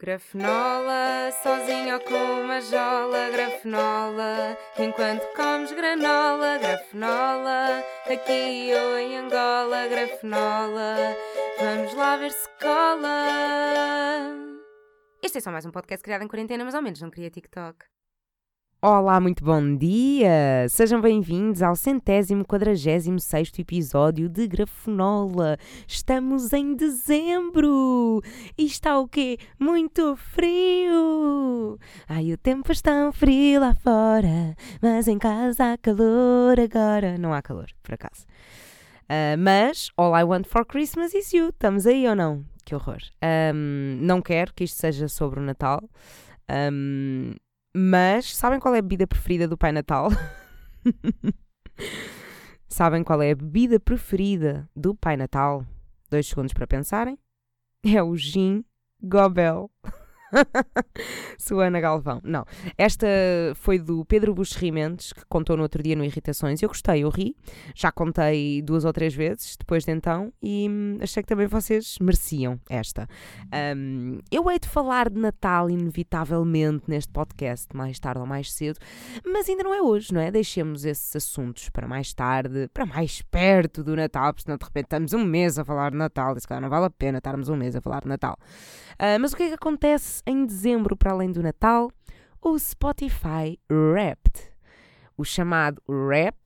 [0.00, 9.88] Grafenola, sozinho ou com uma jola, grafenola, enquanto comes granola, grafenola, aqui ou em Angola,
[9.88, 11.16] grafenola,
[11.58, 13.26] vamos lá ver se cola.
[15.20, 17.84] Este é só mais um podcast criado em quarentena, mas ao menos não queria TikTok.
[18.80, 20.68] Olá, muito bom dia!
[20.68, 25.58] Sejam bem-vindos ao centésimo quadragésimo sexto episódio de Grafenola.
[25.88, 28.22] Estamos em dezembro!
[28.56, 29.36] E está o quê?
[29.58, 31.76] Muito frio!
[32.08, 37.18] Ai, o tempo está frio lá fora, mas em casa há calor agora.
[37.18, 38.26] Não há calor, por acaso.
[39.10, 41.48] Uh, mas All I Want for Christmas is You.
[41.48, 42.44] Estamos aí ou não?
[42.64, 43.00] Que horror.
[43.52, 45.82] Um, não quero que isto seja sobre o Natal.
[46.48, 47.34] Um,
[47.78, 50.10] mas sabem qual é a bebida preferida do Pai Natal?
[52.68, 55.64] sabem qual é a bebida preferida do Pai Natal?
[56.10, 57.16] Dois segundos para pensarem.
[57.84, 58.64] É o gin
[59.00, 59.70] Gobel.
[61.38, 62.20] Suana Galvão.
[62.24, 62.44] Não.
[62.76, 63.06] Esta
[63.54, 66.62] foi do Pedro Buxerimentos, que contou no outro dia no Irritações.
[66.62, 67.36] Eu gostei, eu ri.
[67.74, 71.98] Já contei duas ou três vezes depois de então e hum, achei que também vocês
[72.00, 73.08] mereciam esta.
[73.76, 78.78] Um, eu hei de falar de Natal, inevitavelmente, neste podcast, mais tarde ou mais cedo,
[79.26, 80.30] mas ainda não é hoje, não é?
[80.30, 84.84] Deixemos esses assuntos para mais tarde, para mais perto do Natal, porque senão de repente
[84.84, 87.48] estamos um mês a falar de Natal e se calhar não vale a pena estarmos
[87.48, 88.36] um mês a falar de Natal.
[88.94, 91.90] Uh, mas o que é que acontece em dezembro, para além do Natal?
[92.40, 94.52] O Spotify Wrapped.
[95.16, 96.36] O chamado Rap,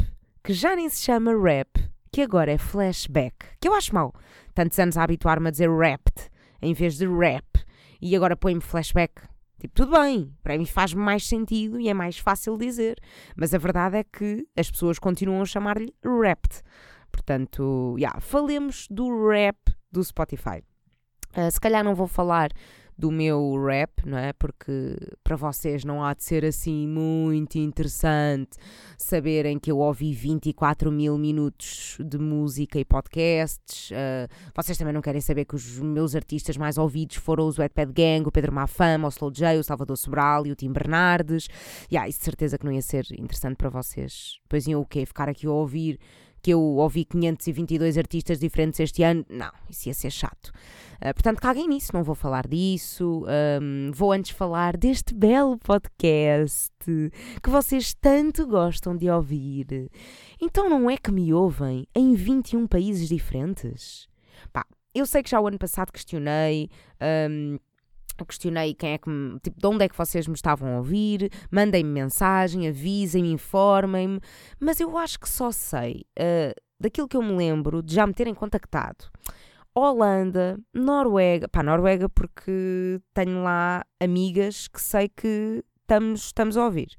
[0.43, 1.69] que já nem se chama Rap,
[2.11, 3.35] que agora é Flashback.
[3.61, 4.15] Que eu acho mal.
[4.55, 7.45] Tantos anos a habituar-me a dizer Wrapped em vez de Rap.
[8.01, 9.23] E agora põe-me Flashback.
[9.61, 12.99] Tipo, tudo bem, para mim faz mais sentido e é mais fácil dizer.
[13.37, 16.63] Mas a verdade é que as pessoas continuam a chamar-lhe Wrapped.
[17.13, 19.57] Portanto, yeah, falemos do rap
[19.93, 20.65] do Spotify.
[21.37, 22.51] Uh, se calhar não vou falar
[22.97, 24.33] do meu rap, não é?
[24.33, 28.57] Porque para vocês não há de ser assim muito interessante
[28.97, 33.91] saberem que eu ouvi 24 mil minutos de música e podcasts.
[33.91, 37.93] Uh, vocês também não querem saber que os meus artistas mais ouvidos foram os Wetpad
[37.93, 41.49] Gang, o Pedro Mafama, o Slow J, o Salvador Sobral e o Tim Bernardes.
[41.91, 44.39] E yeah, isso de certeza que não ia ser interessante para vocês.
[44.45, 45.05] Depois iam o quê?
[45.05, 45.99] Ficar aqui a ouvir
[46.43, 49.25] que eu ouvi 522 artistas diferentes este ano.
[49.29, 50.49] Não, isso ia ser chato.
[50.97, 53.25] Uh, portanto, caguem nisso, não vou falar disso.
[53.61, 56.73] Um, vou antes falar deste belo podcast
[57.41, 59.89] que vocês tanto gostam de ouvir.
[60.41, 64.09] Então, não é que me ouvem em 21 países diferentes?
[64.53, 66.69] Pá, eu sei que já o ano passado questionei.
[67.31, 67.59] Um,
[68.25, 71.31] questionei quem é que me, tipo, de onde é que vocês me estavam a ouvir,
[71.51, 74.21] mandem-me mensagem, avisem-me, informem-me,
[74.59, 78.15] mas eu acho que só sei uh, daquilo que eu me lembro de já me
[78.15, 79.07] terem contactado.
[79.75, 86.97] Holanda, Noruega, pá, Noruega porque tenho lá amigas que sei que estamos, estamos a ouvir.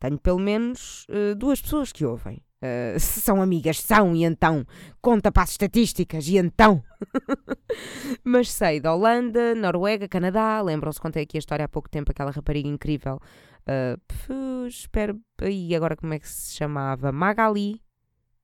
[0.00, 2.42] Tenho pelo menos uh, duas pessoas que ouvem.
[2.62, 4.64] Uh, são amigas, são, e então
[5.00, 6.82] conta para as estatísticas, e então.
[8.24, 10.60] Mas sei da Holanda, Noruega, Canadá.
[10.62, 13.20] Lembram-se, contei aqui a história há pouco tempo, aquela rapariga incrível.
[13.68, 15.20] Uh, espero.
[15.42, 17.12] E agora como é que se chamava?
[17.12, 17.80] Magali.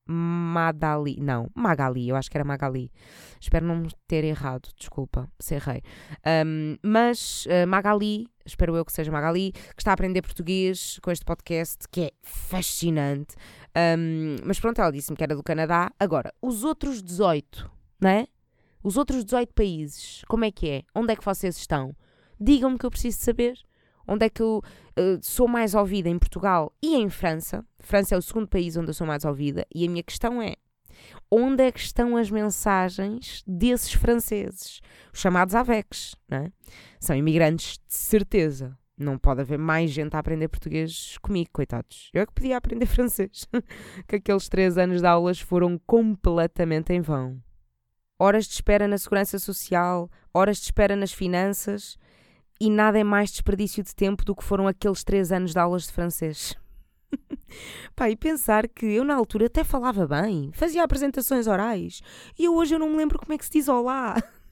[0.05, 2.91] Madali, não, Magali, eu acho que era Magali.
[3.39, 5.81] Espero não ter errado, desculpa, se errei.
[6.45, 11.09] Um, mas uh, Magali, espero eu que seja Magali, que está a aprender português com
[11.09, 13.35] este podcast, que é fascinante.
[13.75, 15.91] Um, mas pronto, ela disse-me que era do Canadá.
[15.99, 17.69] Agora, os outros 18,
[17.99, 18.27] não é?
[18.83, 20.83] Os outros 18 países, como é que é?
[20.93, 21.95] Onde é que vocês estão?
[22.39, 23.57] Digam-me que eu preciso saber.
[24.05, 24.61] Onde é que eu
[24.99, 27.65] uh, sou mais ouvida em Portugal e em França?
[27.79, 29.65] França é o segundo país onde eu sou mais ouvida.
[29.73, 30.55] E a minha questão é:
[31.31, 34.81] onde é que estão as mensagens desses franceses?
[35.13, 36.51] Os chamados AVECs, não é?
[36.99, 38.77] São imigrantes de certeza.
[39.03, 42.09] Não pode haver mais gente a aprender português comigo, coitados.
[42.13, 43.45] Eu é que podia aprender francês.
[44.07, 47.41] que aqueles três anos de aulas foram completamente em vão.
[48.17, 51.97] Horas de espera na segurança social, horas de espera nas finanças
[52.59, 55.83] e nada é mais desperdício de tempo do que foram aqueles três anos de aulas
[55.83, 56.55] de francês.
[57.95, 62.01] Pá, e pensar que eu na altura até falava bem, fazia apresentações orais
[62.39, 64.15] e hoje eu não me lembro como é que se diz olá.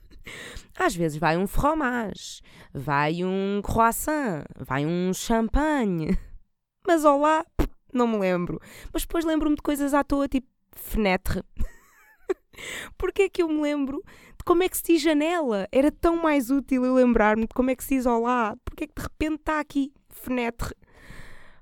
[0.76, 2.40] Às vezes vai um fromage,
[2.72, 6.16] vai um croissant, vai um champanhe.
[6.86, 7.44] Mas olá,
[7.92, 8.60] não me lembro.
[8.92, 11.44] Mas depois lembro-me de coisas à toa, tipo fenêtre.
[12.98, 14.02] Porquê é que eu me lembro
[14.38, 15.68] de como é que se diz janela?
[15.70, 18.56] Era tão mais útil eu lembrar-me de como é que se diz olá.
[18.64, 20.74] Porquê é que de repente está aqui fenêtre?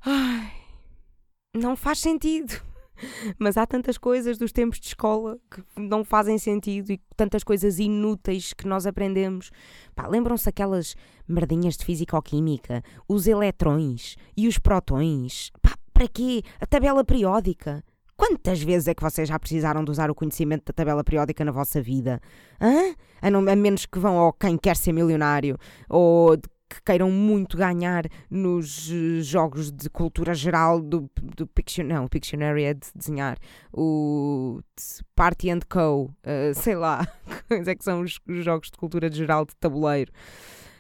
[0.03, 0.53] Ai,
[1.55, 2.70] não faz sentido.
[3.39, 7.79] Mas há tantas coisas dos tempos de escola que não fazem sentido e tantas coisas
[7.79, 9.51] inúteis que nós aprendemos.
[10.09, 10.95] Lembram-se aquelas
[11.29, 15.51] merdinhas de físico-química, os eletrões e os protões?
[15.61, 16.43] Pá, para quê?
[16.61, 17.85] A tabela periódica.
[18.17, 21.53] Quantas vezes é que vocês já precisaram de usar o conhecimento da tabela periódica na
[21.53, 22.21] vossa vida?
[22.61, 22.95] Hã?
[23.23, 25.57] A, não, a menos que vão ao quem quer ser milionário
[25.89, 26.37] ou
[26.71, 32.63] que queiram muito ganhar nos eh, jogos de cultura geral do, do Pictionary, não, Pictionary
[32.63, 33.37] é de desenhar,
[33.73, 34.61] o
[35.17, 37.07] Party and Co, uh, sei lá,
[37.49, 40.13] quais é que são os, os, jogos de cultura geral de tabuleiro.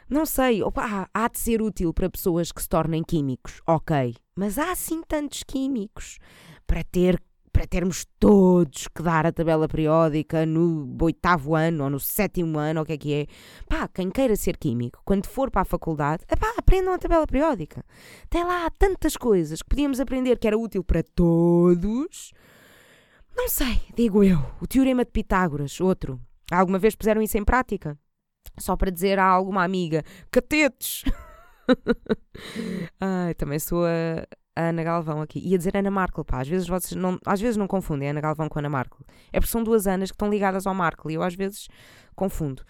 [0.09, 4.59] Não sei, opa, há de ser útil para pessoas que se tornem químicos, ok, mas
[4.59, 6.19] há assim tantos químicos
[6.67, 7.21] para ter
[7.53, 12.81] para termos todos que dar a tabela periódica no oitavo ano ou no sétimo ano,
[12.81, 13.27] ou o que é que é.
[13.69, 16.25] Pá, quem queira ser químico, quando for para a faculdade,
[16.57, 17.85] aprendam a tabela periódica.
[18.29, 22.33] Tem lá tantas coisas que podíamos aprender que era útil para todos.
[23.37, 24.39] Não sei, digo eu.
[24.61, 26.21] O teorema de Pitágoras, outro.
[26.51, 27.99] Alguma vez puseram isso em prática?
[28.59, 31.05] Só para dizer a alguma amiga, catetes!
[33.01, 34.27] Ai, também sou a,
[34.61, 35.41] a Ana Galvão aqui.
[35.41, 36.41] Ia dizer Ana Markle, pá.
[36.41, 39.05] Às vezes vocês não, às vezes não confundem Ana Galvão com Ana Markle.
[39.33, 41.69] É porque são duas Anas que estão ligadas ao Markle e eu às vezes
[42.15, 42.63] confundo.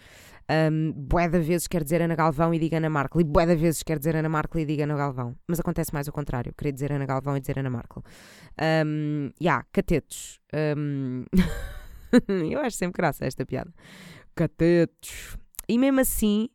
[0.49, 3.21] Um, bué de vezes quer dizer Ana Galvão e diga Ana Markle.
[3.21, 5.35] E bué de vezes quer dizer Ana Markle e diga Ana Galvão.
[5.47, 6.53] Mas acontece mais o contrário.
[6.57, 8.03] Querer dizer Ana Galvão e dizer Ana Markle.
[8.85, 10.39] Um, yeah, catetos.
[10.53, 11.25] Um...
[12.51, 13.73] eu acho sempre graça esta piada.
[14.35, 15.37] Catetos.
[15.67, 16.49] E mesmo assim,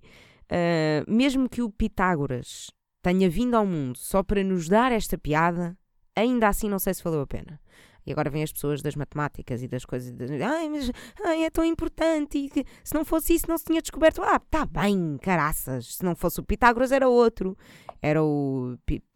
[0.53, 2.71] uh, mesmo que o Pitágoras
[3.07, 5.79] tenha vindo ao mundo só para nos dar esta piada,
[6.17, 7.61] ainda assim não sei se valeu a pena.
[8.05, 10.11] E agora vêm as pessoas das matemáticas e das coisas.
[10.11, 10.91] De, ai, mas
[11.25, 12.37] ai, é tão importante.
[12.37, 14.21] E se não fosse isso, não se tinha descoberto.
[14.23, 15.97] Ah, tá bem, caraças.
[15.97, 17.57] Se não fosse o Pitágoras, era outro.
[18.03, 19.07] Era o Pit.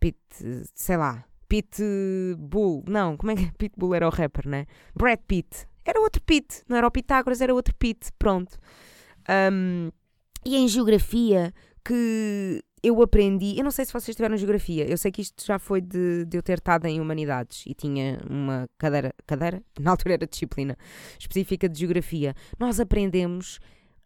[0.00, 0.18] Pit.
[0.74, 1.24] sei lá.
[1.48, 2.82] Pitbull.
[2.88, 4.66] Não, como é que Pitbull era o rapper, né?
[4.92, 5.68] Brad Pitt.
[5.84, 6.64] Era outro Pitt.
[6.68, 8.10] Não era o Pitágoras, era outro Pitt.
[8.18, 8.58] Pronto.
[9.52, 9.90] Um,
[10.44, 11.52] e em geografia
[11.84, 13.56] que eu aprendi.
[13.58, 16.36] Eu não sei se vocês tiveram geografia, eu sei que isto já foi de, de
[16.36, 19.62] eu ter estado em humanidades e tinha uma cadeira, cadeira?
[19.78, 20.76] Na altura era disciplina
[21.18, 22.34] específica de geografia.
[22.58, 23.58] Nós aprendemos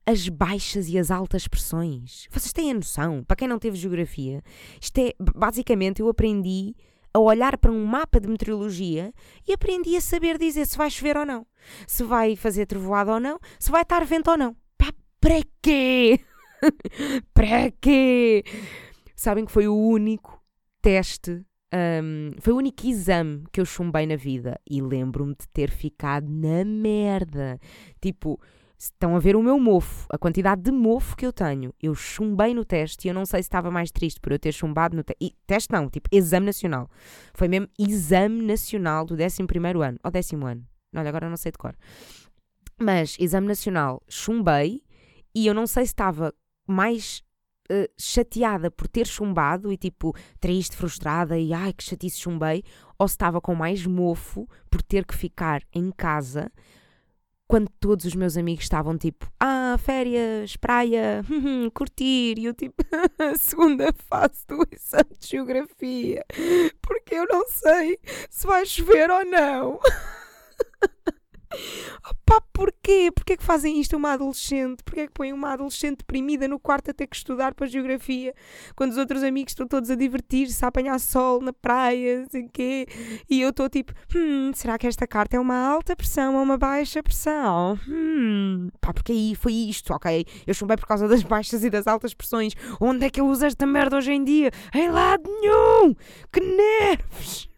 [0.06, 2.26] as baixas e as altas pressões.
[2.30, 3.24] Vocês têm a noção?
[3.24, 4.42] Para quem não teve geografia,
[4.80, 6.74] isto é basicamente eu aprendi
[7.12, 9.12] a olhar para um mapa de meteorologia
[9.46, 11.46] e aprendi a saber dizer se vai chover ou não,
[11.86, 14.56] se vai fazer trovoada ou não, se vai estar vento ou não.
[15.20, 16.20] Para quê?
[17.34, 18.44] para quê?
[19.16, 20.42] Sabem que foi o único
[20.82, 21.44] teste,
[21.74, 26.28] um, foi o único exame que eu chumbei na vida e lembro-me de ter ficado
[26.28, 27.58] na merda.
[28.00, 28.40] Tipo,
[28.78, 31.74] estão a ver o meu mofo, a quantidade de mofo que eu tenho.
[31.82, 34.52] Eu chumbei no teste e eu não sei se estava mais triste por eu ter
[34.52, 35.36] chumbado no teste.
[35.46, 36.88] Teste não, tipo, exame nacional.
[37.34, 39.42] Foi mesmo exame nacional do 11
[39.84, 40.64] ano, ou décimo ano.
[40.94, 41.74] Olha, agora não sei de cor.
[42.80, 44.82] Mas, exame nacional, chumbei
[45.34, 46.32] e eu não sei se estava
[46.66, 47.22] mais
[47.70, 52.62] uh, chateada por ter chumbado e tipo triste, frustrada e ai que chatice chumbei,
[52.98, 56.50] ou se estava com mais mofo por ter que ficar em casa
[57.46, 61.22] quando todos os meus amigos estavam tipo, ah, férias, praia,
[61.74, 62.82] curtir, e eu tipo,
[63.38, 66.24] segunda fase do exame de geografia,
[66.80, 67.98] porque eu não sei
[68.30, 69.78] se vai chover ou não.
[72.10, 73.10] Opá, porquê?
[73.14, 74.82] Porquê que fazem isto a uma adolescente?
[74.84, 78.34] Porquê que põem uma adolescente deprimida no quarto a ter que estudar para geografia
[78.76, 82.86] quando os outros amigos estão todos a divertir-se, a apanhar sol na praia, sei quê?
[83.28, 86.56] E eu estou tipo, hum, será que esta carta é uma alta pressão ou uma
[86.56, 87.78] baixa pressão?
[87.88, 90.24] Hum, pá, porque aí foi isto, ok?
[90.46, 92.54] Eu chumbei por causa das baixas e das altas pressões.
[92.80, 94.50] Onde é que eu uso esta merda hoje em dia?
[94.74, 95.94] Em lado nenhum!
[96.32, 97.48] Que nervos!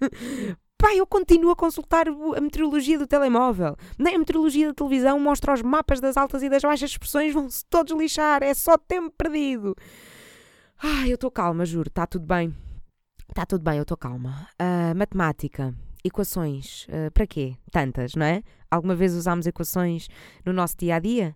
[0.78, 3.76] Pá, eu continuo a consultar a meteorologia do telemóvel.
[3.98, 7.64] Nem a meteorologia da televisão mostra os mapas das altas e das baixas expressões, vão-se
[7.66, 9.74] todos lixar, é só tempo perdido.
[10.82, 12.54] Ai, eu estou calma, juro, está tudo bem.
[13.28, 14.48] Está tudo bem, eu estou calma.
[14.60, 17.56] Uh, matemática, equações, uh, para quê?
[17.70, 18.42] Tantas, não é?
[18.70, 20.08] Alguma vez usámos equações
[20.44, 21.34] no nosso dia a dia?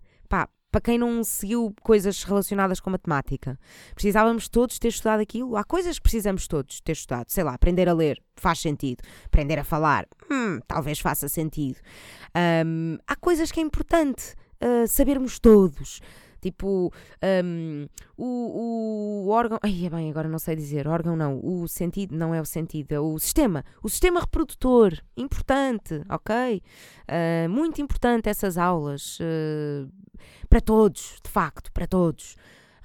[0.70, 3.58] Para quem não seguiu coisas relacionadas com matemática.
[3.94, 5.56] Precisávamos todos ter estudado aquilo.
[5.56, 7.28] Há coisas que precisamos todos ter estudado.
[7.28, 9.02] Sei lá, aprender a ler faz sentido.
[9.26, 11.78] Aprender a falar, hum, talvez faça sentido.
[12.64, 16.00] Um, há coisas que é importante uh, sabermos todos.
[16.40, 16.92] Tipo,
[17.44, 19.58] um, o, o órgão.
[19.62, 20.88] Ai, é bem, agora não sei dizer.
[20.88, 21.40] Órgão não.
[21.42, 23.64] O sentido não é o sentido, é o sistema.
[23.82, 24.94] O sistema reprodutor.
[25.16, 26.62] Importante, ok?
[27.08, 29.18] Uh, muito importante essas aulas.
[29.20, 29.90] Uh,
[30.48, 32.36] para todos, de facto, para todos.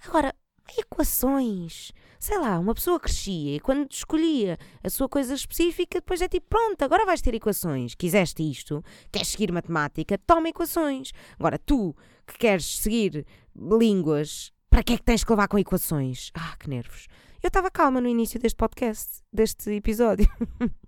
[0.08, 0.34] Agora,
[0.78, 1.92] equações.
[2.20, 6.48] Sei lá, uma pessoa crescia e quando escolhia a sua coisa específica, depois é tipo,
[6.50, 7.94] pronto, agora vais ter equações.
[7.94, 11.12] Quiseste isto, queres seguir matemática, toma equações.
[11.38, 11.96] Agora, tu
[12.26, 16.32] que queres seguir línguas, para que é que tens que levar com equações?
[16.34, 17.08] Ah, que nervos.
[17.44, 20.28] Eu estava calma no início deste podcast, deste episódio.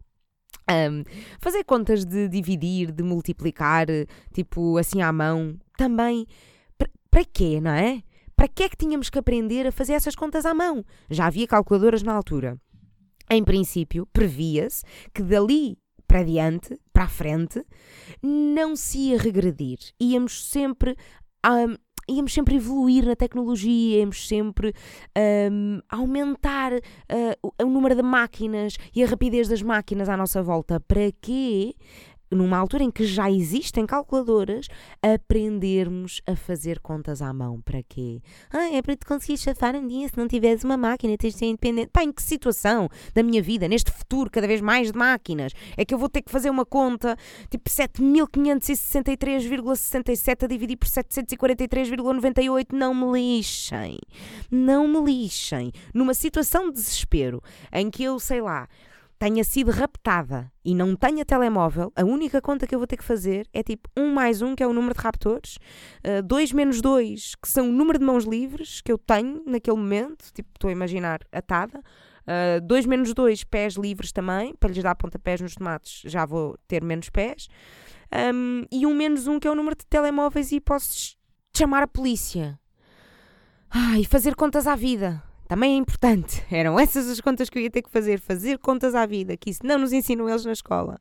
[0.69, 1.03] Um,
[1.39, 3.87] fazer contas de dividir, de multiplicar,
[4.33, 6.27] tipo assim à mão, também.
[7.09, 8.03] Para quê, não é?
[8.37, 10.85] Para que é que tínhamos que aprender a fazer essas contas à mão?
[11.09, 12.61] Já havia calculadoras na altura.
[13.31, 15.77] Em princípio, previa-se que dali
[16.07, 17.65] para diante, para a frente,
[18.21, 19.79] não se ia regredir.
[19.99, 20.95] Íamos sempre
[21.45, 21.75] um,
[22.07, 24.73] íamos sempre evoluir na tecnologia, íamos sempre
[25.51, 26.79] um, aumentar uh,
[27.41, 30.79] o, o número de máquinas e a rapidez das máquinas à nossa volta.
[30.79, 31.73] Para quê?
[32.31, 34.67] Numa altura em que já existem calculadoras,
[35.01, 37.61] aprendermos a fazer contas à mão.
[37.61, 38.21] Para quê?
[38.51, 41.39] Ah, é para te conseguir chafar um dia se não tiveres uma máquina, tens de
[41.39, 41.89] ser independente.
[41.91, 45.83] Pá, em que situação da minha vida, neste futuro cada vez mais de máquinas, é
[45.85, 47.15] que eu vou ter que fazer uma conta
[47.49, 52.67] tipo 7563,67 a dividir por 743,98?
[52.73, 53.97] Não me lixem.
[54.51, 55.71] Não me lixem.
[55.93, 57.41] Numa situação de desespero
[57.71, 58.67] em que eu, sei lá,
[59.19, 63.03] tenha sido raptada e não tenha telemóvel, a única conta que eu vou ter que
[63.03, 65.57] fazer é tipo 1 mais 1, que é o número de raptores,
[66.25, 69.77] 2 uh, menos 2, que são o número de mãos livres que eu tenho naquele
[69.77, 71.81] momento, tipo, estou a imaginar atada.
[72.63, 76.57] 2 uh, menos 2, pés livres também, para lhes dar pontapés nos tomates, já vou
[76.67, 77.47] ter menos pés.
[78.33, 81.15] Um, e 1 um menos 1, que é o número de telemóveis, e posso
[81.55, 82.59] chamar a polícia.
[83.69, 85.23] Ai, fazer contas à vida.
[85.47, 86.43] Também é importante.
[86.51, 88.19] Eram essas as contas que eu ia ter que fazer.
[88.19, 90.99] Fazer contas à vida, que isso não nos ensinam eles na escola.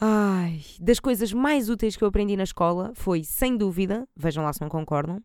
[0.00, 4.52] Ai, das coisas mais úteis que eu aprendi na escola foi, sem dúvida, vejam lá
[4.52, 5.20] se não concordam,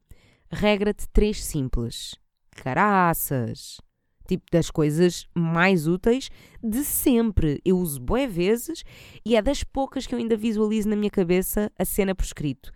[0.51, 2.15] regra de três simples.
[2.51, 3.79] Caraças!
[4.27, 6.29] Tipo, das coisas mais úteis
[6.61, 7.61] de sempre.
[7.63, 8.83] Eu uso boé vezes
[9.25, 12.71] e é das poucas que eu ainda visualizo na minha cabeça a cena por escrito.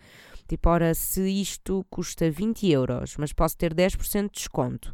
[0.48, 4.93] Tipo, ora, se isto custa 20 euros, mas posso ter 10% de desconto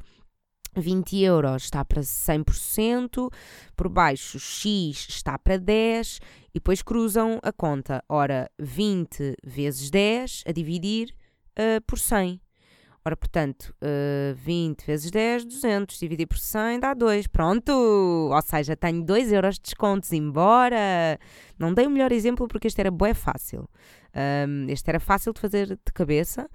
[0.76, 3.32] 20 euros está para 100%,
[3.76, 6.20] por baixo X está para 10
[6.50, 8.04] e depois cruzam a conta.
[8.10, 11.14] Ora, 20 vezes 10 a dividir
[11.58, 12.42] uh, por 100.
[13.08, 17.28] Ora, portanto, uh, 20 vezes 10, 200, dividir por 100 dá 2.
[17.28, 17.72] Pronto!
[17.72, 21.18] Ou seja, tenho 2 euros de descontos, embora!
[21.58, 23.70] Não dei o melhor exemplo porque este era bué fácil.
[24.14, 26.50] Um, este era fácil de fazer de cabeça.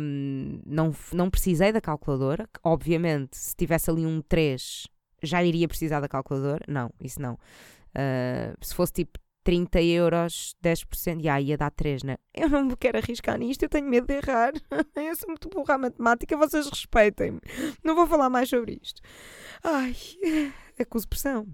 [0.00, 2.48] Um, não, não precisei da calculadora.
[2.62, 4.86] Obviamente, se tivesse ali um 3,
[5.22, 6.64] já iria precisar da calculadora.
[6.68, 7.34] Não, isso não.
[7.34, 12.16] Uh, se fosse tipo 30 euros, 10%, já ia dar 3, né?
[12.32, 14.52] Eu não me quero arriscar nisto, eu tenho medo de errar.
[14.94, 17.40] eu sou muito burra à matemática, vocês respeitem-me.
[17.82, 19.00] Não vou falar mais sobre isto.
[19.64, 19.96] Ai,
[20.78, 21.46] acuso pressão.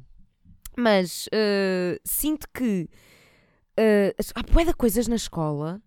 [0.76, 2.88] Mas uh, sinto que
[3.78, 5.80] uh, há boia de coisas na escola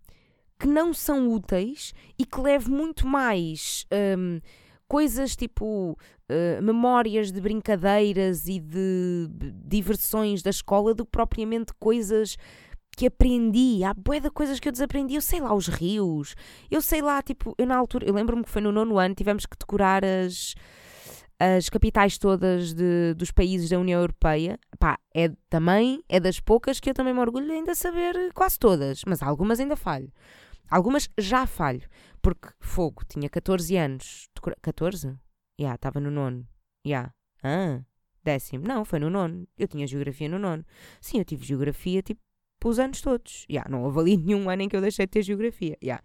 [0.62, 3.84] que não são úteis e que leve muito mais
[4.16, 4.38] um,
[4.86, 5.98] coisas tipo
[6.30, 9.28] uh, memórias de brincadeiras e de
[9.64, 12.36] diversões da escola do que propriamente coisas
[12.96, 16.36] que aprendi, há bué de coisas que eu desaprendi, eu sei lá os rios,
[16.70, 19.46] eu sei lá, tipo, eu na altura, eu lembro-me que foi no nono ano, tivemos
[19.46, 20.54] que decorar as,
[21.40, 26.78] as capitais todas de, dos países da União Europeia, pá, é também, é das poucas
[26.78, 30.12] que eu também me orgulho de ainda saber quase todas, mas algumas ainda falho.
[30.72, 31.86] Algumas já falho,
[32.22, 34.26] porque fogo, tinha 14 anos.
[34.62, 35.08] 14?
[35.08, 35.16] Já,
[35.60, 36.48] yeah, estava no nono.
[36.82, 36.90] Já.
[36.90, 37.14] Yeah.
[37.42, 37.84] Ah,
[38.24, 38.66] décimo.
[38.66, 39.46] Não, foi no nono.
[39.58, 40.64] Eu tinha geografia no nono.
[40.98, 42.22] Sim, eu tive geografia tipo
[42.64, 43.44] os anos todos.
[43.50, 45.76] Yeah, não houve ali nenhum ano em que eu deixei de ter geografia.
[45.84, 46.02] Yeah.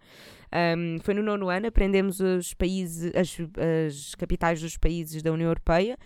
[0.76, 3.38] Um, foi no nono ano, aprendemos os países, as,
[3.86, 5.96] as capitais dos países da União Europeia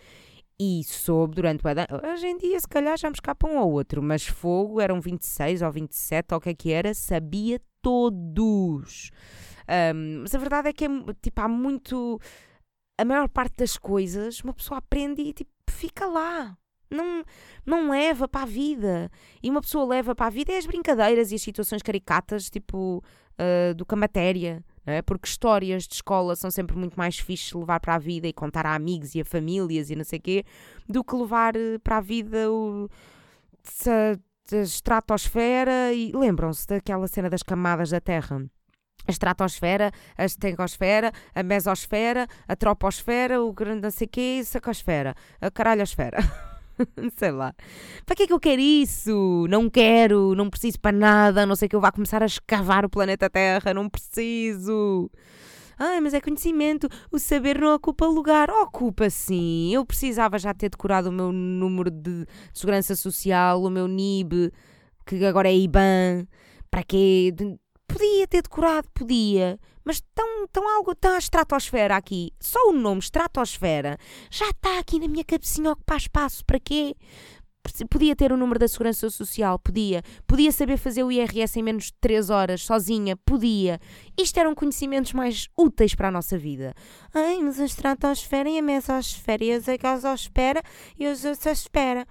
[0.57, 1.81] e soube durante o ano.
[2.13, 5.63] Hoje em dia, se calhar, já me escapa um ou outro, mas fogo eram 26
[5.63, 9.11] ou 27, ou o que é que era, sabia todos.
[9.95, 10.89] Um, mas a verdade é que é,
[11.21, 12.21] tipo, há muito.
[12.99, 16.57] A maior parte das coisas uma pessoa aprende e tipo, fica lá.
[16.91, 17.25] Não,
[17.65, 19.11] não leva para a vida.
[19.43, 23.03] E uma pessoa leva para a vida é as brincadeiras e as situações caricatas, tipo,
[23.39, 24.63] uh, do que a matéria.
[24.85, 25.01] É?
[25.01, 28.67] Porque histórias de escola são sempre muito mais fixe levar para a vida e contar
[28.67, 30.45] a amigos e a famílias e não sei quê,
[30.89, 32.89] do que levar eh, para a vida o,
[33.87, 34.19] a
[34.57, 38.45] estratosfera e lembram-se daquela cena das camadas da Terra?
[39.07, 45.15] A estratosfera, a estengosfera, a mesosfera, a troposfera, o grande não sei quê, a sacosfera,
[45.41, 46.19] a caralhosfera.
[47.17, 47.55] sei lá.
[48.07, 49.47] Para que é que eu quero isso?
[49.49, 52.85] Não quero, não preciso para nada, a não sei que eu vá começar a escavar
[52.85, 55.11] o planeta Terra, não preciso.
[55.79, 58.51] Ai, mas é conhecimento, o saber não ocupa lugar.
[58.51, 59.73] Ocupa sim.
[59.73, 64.53] Eu precisava já ter decorado o meu número de segurança social, o meu NIB,
[65.07, 66.27] que agora é IBAN.
[66.71, 67.35] Para quê?
[67.87, 69.59] Podia ter decorado, podia.
[69.85, 72.33] Mas tão, tão algo, tão a estratosfera aqui.
[72.41, 73.99] Só o nome estratosfera
[74.31, 76.45] já está aqui na minha cabecinha ocupar espaço.
[76.45, 76.95] Para quê?
[77.89, 80.03] Podia ter o número da Segurança Social, podia.
[80.27, 83.79] Podia saber fazer o IRS em menos de 3 horas, sozinha, podia.
[84.19, 86.75] Isto eram conhecimentos mais úteis para a nossa vida.
[87.15, 90.63] Ai, mas a estratosfera e a mesosfera e a gasosfera
[90.99, 91.13] e a
[91.53, 92.07] espera.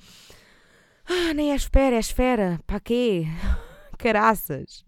[1.05, 2.59] Ah, nem é espera, é esfera.
[2.65, 3.25] Para quê?
[3.99, 4.85] Caraças.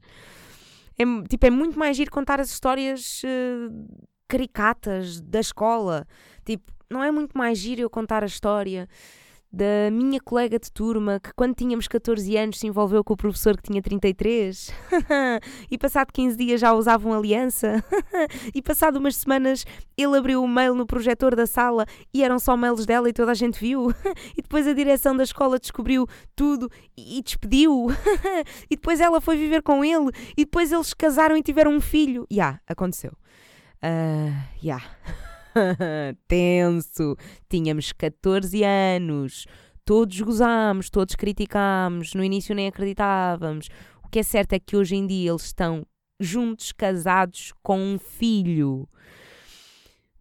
[0.98, 6.08] É, tipo, é muito mais giro contar as histórias uh, caricatas da escola.
[6.46, 8.88] Tipo, não é muito mais giro eu contar a história
[9.54, 13.56] da minha colega de turma que, quando tínhamos 14 anos, se envolveu com o professor
[13.56, 14.74] que tinha 33
[15.70, 17.84] e, passado 15 dias, já usavam aliança.
[18.54, 19.64] e, passado umas semanas,
[19.96, 23.32] ele abriu o mail no projetor da sala e eram só mails dela e toda
[23.32, 23.92] a gente viu.
[24.36, 26.68] e depois a direção da escola descobriu tudo
[26.98, 27.90] e despediu.
[28.72, 32.26] e depois ela foi viver com ele e depois eles casaram e tiveram um filho.
[32.32, 33.12] Ya, yeah, aconteceu.
[33.84, 34.34] Uh,
[34.64, 34.78] ya.
[34.80, 35.33] Yeah.
[36.28, 37.16] Tenso.
[37.50, 39.46] Tínhamos 14 anos.
[39.86, 42.14] Todos gozámos, todos criticámos.
[42.14, 43.70] No início nem acreditávamos.
[44.04, 45.86] O que é certo é que hoje em dia eles estão
[46.20, 48.88] juntos, casados, com um filho.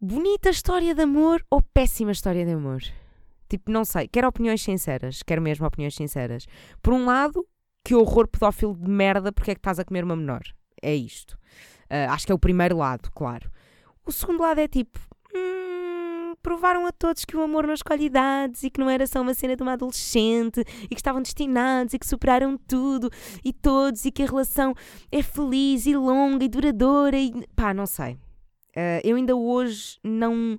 [0.00, 2.82] Bonita história de amor ou péssima história de amor?
[3.48, 4.08] Tipo, não sei.
[4.08, 5.22] Quero opiniões sinceras.
[5.22, 6.46] Quero mesmo opiniões sinceras.
[6.82, 7.46] Por um lado,
[7.84, 10.42] que horror pedófilo de merda, porque é que estás a comer uma menor?
[10.80, 11.38] É isto.
[11.84, 13.50] Uh, acho que é o primeiro lado, claro.
[14.04, 14.98] O segundo lado é tipo,
[16.42, 19.32] provaram a todos que o amor não escolhe idades e que não era só uma
[19.32, 23.10] cena de uma adolescente e que estavam destinados e que superaram tudo
[23.44, 24.74] e todos e que a relação
[25.10, 28.14] é feliz e longa e duradoura e pá, não sei.
[28.76, 30.58] Uh, eu ainda hoje não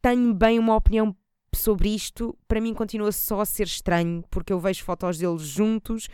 [0.00, 1.14] tenho bem uma opinião
[1.54, 2.36] sobre isto.
[2.48, 6.08] Para mim continua só a ser estranho porque eu vejo fotos deles juntos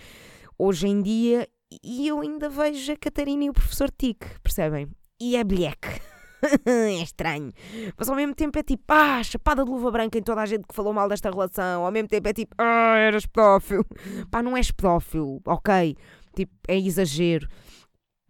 [0.59, 1.49] hoje em dia
[1.83, 4.89] e eu ainda vejo a Catarina e o professor Tic, percebem?
[5.21, 6.08] E é bleque.
[6.67, 7.53] é estranho.
[7.97, 10.67] Mas ao mesmo tempo é tipo, ah, chapada de luva branca em toda a gente
[10.67, 11.85] que falou mal desta relação.
[11.85, 13.85] Ao mesmo tempo é tipo, ah, eras pedófilo.
[14.31, 15.97] Pá, não és pedófilo, ok.
[16.35, 17.49] Tipo, é exagero.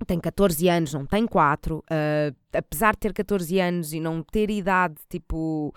[0.06, 1.78] Tem 14 anos, não tem 4.
[1.78, 5.74] Uh, ah, apesar de ter 14 anos e não ter idade, tipo.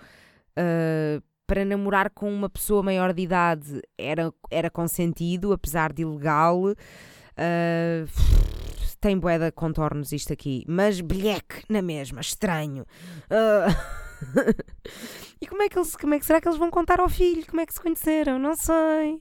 [0.58, 6.62] Uh, para namorar com uma pessoa maior de idade era, era consentido, apesar de ilegal.
[6.62, 8.08] Uh,
[9.02, 12.86] tem boeda contornos isto aqui, mas bleque na mesma, estranho.
[13.24, 14.02] Uh...
[15.42, 17.44] e como é, que eles, como é que será que eles vão contar ao filho?
[17.44, 18.38] Como é que se conheceram?
[18.38, 19.20] Não sei.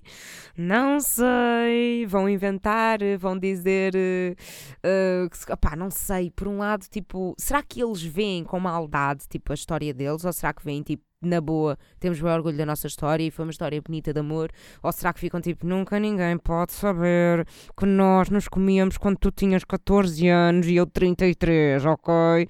[0.55, 2.05] Não sei.
[2.05, 3.95] Vão inventar, vão dizer.
[3.95, 6.29] Uh, que, opá, não sei.
[6.29, 10.23] Por um lado, tipo, será que eles veem com maldade tipo, a história deles?
[10.23, 13.45] Ou será que veem tipo na boa, temos bem orgulho da nossa história e foi
[13.45, 14.51] uma história bonita de amor?
[14.81, 17.45] Ou será que ficam tipo, nunca ninguém pode saber
[17.77, 22.47] que nós nos comíamos quando tu tinhas 14 anos e eu 33, ok?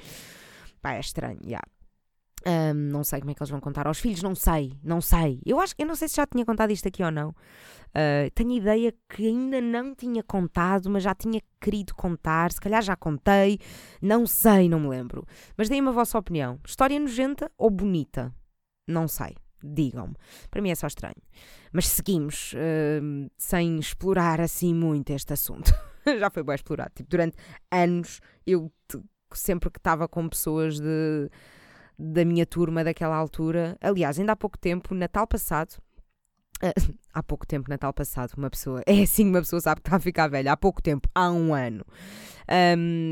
[0.81, 1.47] Pá, é estranho, já.
[1.49, 1.65] Yeah.
[2.43, 5.39] Um, não sei como é que eles vão contar aos filhos, não sei, não sei.
[5.45, 7.29] Eu acho eu não sei se já tinha contado isto aqui ou não.
[7.29, 12.51] Uh, tenho ideia que ainda não tinha contado, mas já tinha querido contar.
[12.51, 13.59] Se calhar já contei,
[14.01, 15.25] não sei, não me lembro.
[15.55, 18.33] Mas deem-me a vossa opinião: história nojenta ou bonita?
[18.87, 19.35] Não sei.
[19.63, 20.15] Digam-me.
[20.49, 21.21] Para mim é só estranho.
[21.71, 25.71] Mas seguimos uh, sem explorar assim muito este assunto.
[26.19, 26.91] Já foi bem explorado.
[26.95, 27.37] Tipo, durante
[27.71, 28.71] anos, eu
[29.33, 31.29] sempre que estava com pessoas de,
[31.97, 35.75] da minha turma daquela altura, aliás, ainda há pouco tempo, Natal passado,
[37.13, 39.99] há pouco tempo, Natal passado, uma pessoa, é assim uma pessoa sabe que está a
[39.99, 41.85] ficar velha, há pouco tempo, há um ano.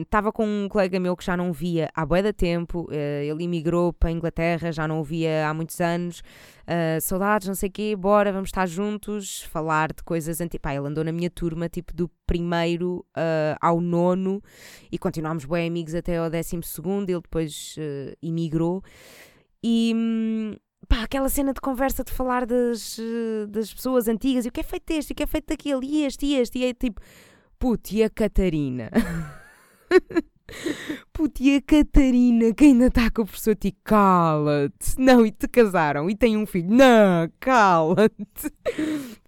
[0.01, 2.93] Estava um, com um colega meu que já não via há bué da tempo, uh,
[2.93, 7.55] ele emigrou para a Inglaterra, já não o via há muitos anos, uh, saudades, não
[7.55, 10.61] sei o quê, bora, vamos estar juntos, falar de coisas antigas.
[10.61, 14.43] Pá, ele andou na minha turma, tipo, do primeiro uh, ao nono,
[14.91, 17.75] e continuámos bem amigos até ao décimo segundo, ele depois
[18.21, 18.83] emigrou,
[19.63, 19.93] e...
[19.95, 20.55] Hum,
[20.89, 22.99] pá, aquela cena de conversa de falar das,
[23.49, 26.03] das pessoas antigas e o que é feito deste, o que é feito daquele, e
[26.03, 26.99] este, e este, e é tipo,
[27.59, 28.89] Puto, e a Catarina?
[31.11, 34.97] Puto, e a Catarina que ainda está com o professor Ti, cala-te.
[34.97, 36.69] Não, e te casaram e têm um filho.
[36.69, 38.51] Não, cala-te.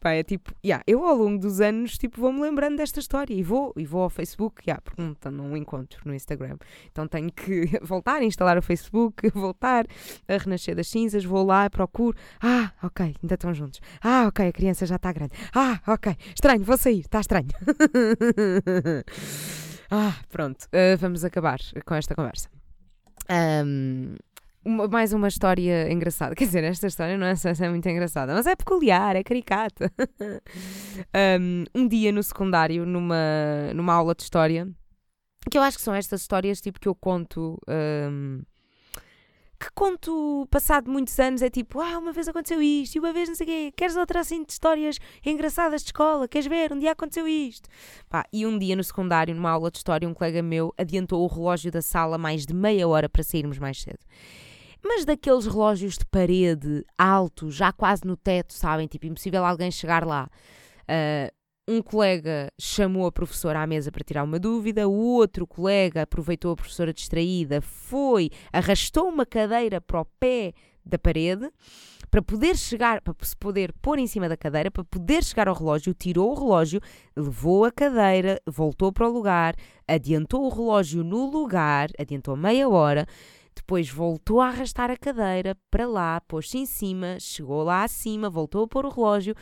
[0.01, 3.43] Pá, é tipo, yeah, eu ao longo dos anos, tipo, vou-me lembrando desta história e
[3.43, 6.57] vou, e vou ao Facebook, yeah, porque não, não encontro no Instagram.
[6.91, 9.85] Então tenho que voltar a instalar o Facebook, voltar
[10.27, 12.17] a renascer das cinzas, vou lá, procuro.
[12.41, 13.79] Ah, ok, ainda estão juntos.
[14.01, 15.33] Ah, ok, a criança já está grande.
[15.53, 17.49] Ah, ok, estranho, vou sair, está estranho.
[19.91, 22.49] Ah, pronto, uh, vamos acabar com esta conversa.
[23.29, 24.15] Um,
[24.63, 26.33] uma- mais uma história engraçada.
[26.35, 29.91] Quer dizer, esta história não é, é muito engraçada, mas é peculiar, é caricata.
[31.39, 34.65] um, um dia no secundário, numa, numa aula de história,
[35.49, 37.59] que eu acho que são estas histórias tipo que eu conto.
[37.67, 38.41] um,
[39.61, 43.29] que conto passado muitos anos, é tipo, ah, uma vez aconteceu isto, e uma vez
[43.29, 46.79] não sei o quê, queres outra assim de histórias engraçadas de escola, queres ver, um
[46.79, 47.69] dia aconteceu isto.
[48.09, 51.27] Pá, e um dia no secundário, numa aula de história, um colega meu adiantou o
[51.27, 53.99] relógio da sala mais de meia hora para sairmos mais cedo.
[54.83, 58.87] Mas daqueles relógios de parede, altos, já quase no teto, sabem?
[58.87, 60.27] Tipo, impossível alguém chegar lá.
[60.87, 61.31] Ah,
[61.71, 66.51] um colega chamou a professora à mesa para tirar uma dúvida, o outro colega aproveitou
[66.51, 70.53] a professora distraída, foi, arrastou uma cadeira para o pé
[70.85, 71.49] da parede
[72.09, 75.55] para poder chegar, para se poder pôr em cima da cadeira, para poder chegar ao
[75.55, 76.81] relógio, tirou o relógio,
[77.15, 79.55] levou a cadeira, voltou para o lugar,
[79.87, 83.07] adiantou o relógio no lugar, adiantou meia hora,
[83.55, 88.65] depois voltou a arrastar a cadeira para lá, pôs-se em cima, chegou lá acima, voltou
[88.65, 89.33] a pôr o relógio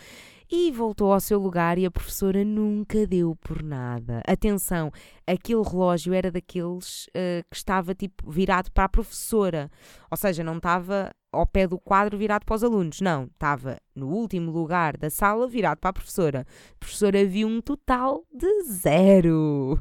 [0.51, 4.21] e voltou ao seu lugar e a professora nunca deu por nada.
[4.27, 4.91] Atenção,
[5.27, 9.69] aquele relógio era daqueles eh, que estava tipo virado para a professora,
[10.09, 14.07] ou seja, não estava ao pé do quadro virado para os alunos, não, estava no
[14.07, 16.47] último lugar da sala virado para a professora.
[16.73, 19.79] A professora viu um total de zero.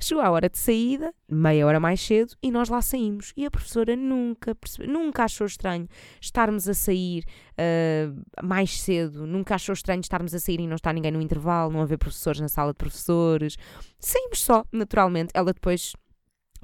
[0.00, 3.32] Chegou a hora de saída, meia hora mais cedo, e nós lá saímos.
[3.36, 5.88] E a professora nunca percebe, nunca achou estranho
[6.20, 10.92] estarmos a sair uh, mais cedo, nunca achou estranho estarmos a sair e não estar
[10.92, 13.56] ninguém no intervalo, não haver professores na sala de professores.
[14.00, 15.30] Saímos só, naturalmente.
[15.34, 15.92] Ela depois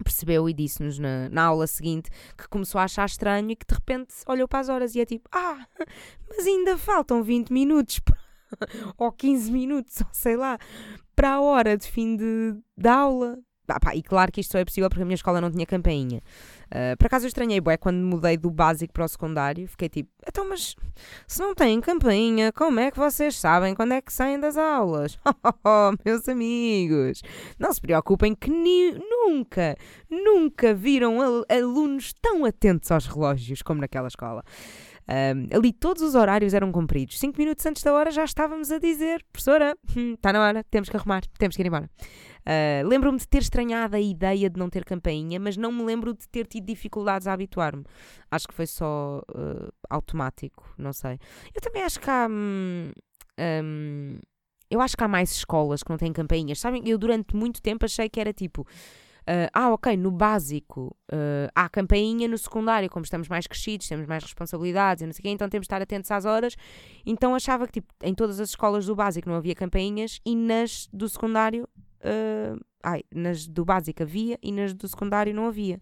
[0.02, 3.74] percebeu e disse-nos na, na aula seguinte que começou a achar estranho e que de
[3.74, 5.66] repente olhou para as horas e é tipo: Ah,
[6.28, 8.00] mas ainda faltam 20 minutos
[8.96, 10.58] ou 15 minutos, ou sei lá,
[11.14, 13.38] para a hora de fim de, da aula.
[13.68, 15.66] Ah, pá, e claro que isto só é possível porque a minha escola não tinha
[15.66, 16.22] campainha.
[16.70, 20.10] Uh, por acaso eu estranhei, bué, quando mudei do básico para o secundário, fiquei tipo,
[20.26, 20.76] então, mas
[21.26, 25.18] se não têm campainha, como é que vocês sabem quando é que saem das aulas?
[25.64, 27.22] Oh, meus amigos,
[27.58, 29.76] não se preocupem que nunca,
[30.10, 34.42] nunca viram al- alunos tão atentos aos relógios como naquela escola.
[35.08, 37.18] Um, ali todos os horários eram cumpridos.
[37.18, 39.74] Cinco minutos antes da hora já estávamos a dizer, professora,
[40.14, 41.88] está na hora, temos que arrumar, temos que ir embora.
[42.48, 46.14] Uh, lembro-me de ter estranhado a ideia de não ter campainha, mas não me lembro
[46.14, 47.84] de ter tido dificuldades a habituar-me.
[48.30, 51.18] Acho que foi só uh, automático, não sei.
[51.54, 52.26] Eu também acho que há.
[52.26, 52.90] hum,
[53.38, 54.18] hum,
[54.70, 56.58] eu acho que há mais escolas que não têm campainhas.
[56.58, 58.62] Sabem, eu durante muito tempo achei que era tipo.
[58.62, 64.06] uh, ah, ok, no básico uh, há campainha, no secundário, como estamos mais crescidos, temos
[64.06, 66.56] mais responsabilidades e não sei o quê, então temos de estar atentos às horas.
[67.04, 70.88] Então achava que tipo, em todas as escolas do básico não havia campainhas e nas
[70.90, 71.68] do secundário
[72.00, 75.80] Uh, ai, nas do básico havia e nas do secundário não havia.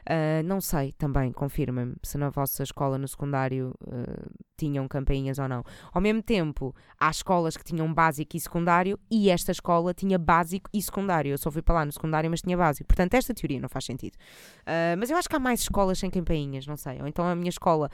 [0.00, 5.48] Uh, não sei, também, confirma-me se na vossa escola no secundário uh, tinham campainhas ou
[5.48, 5.62] não.
[5.92, 10.70] Ao mesmo tempo, há escolas que tinham básico e secundário e esta escola tinha básico
[10.72, 11.30] e secundário.
[11.30, 12.88] Eu só fui para lá no secundário, mas tinha básico.
[12.88, 14.14] Portanto, esta teoria não faz sentido.
[14.62, 17.00] Uh, mas eu acho que há mais escolas sem campainhas, não sei.
[17.00, 17.90] Ou então a minha escola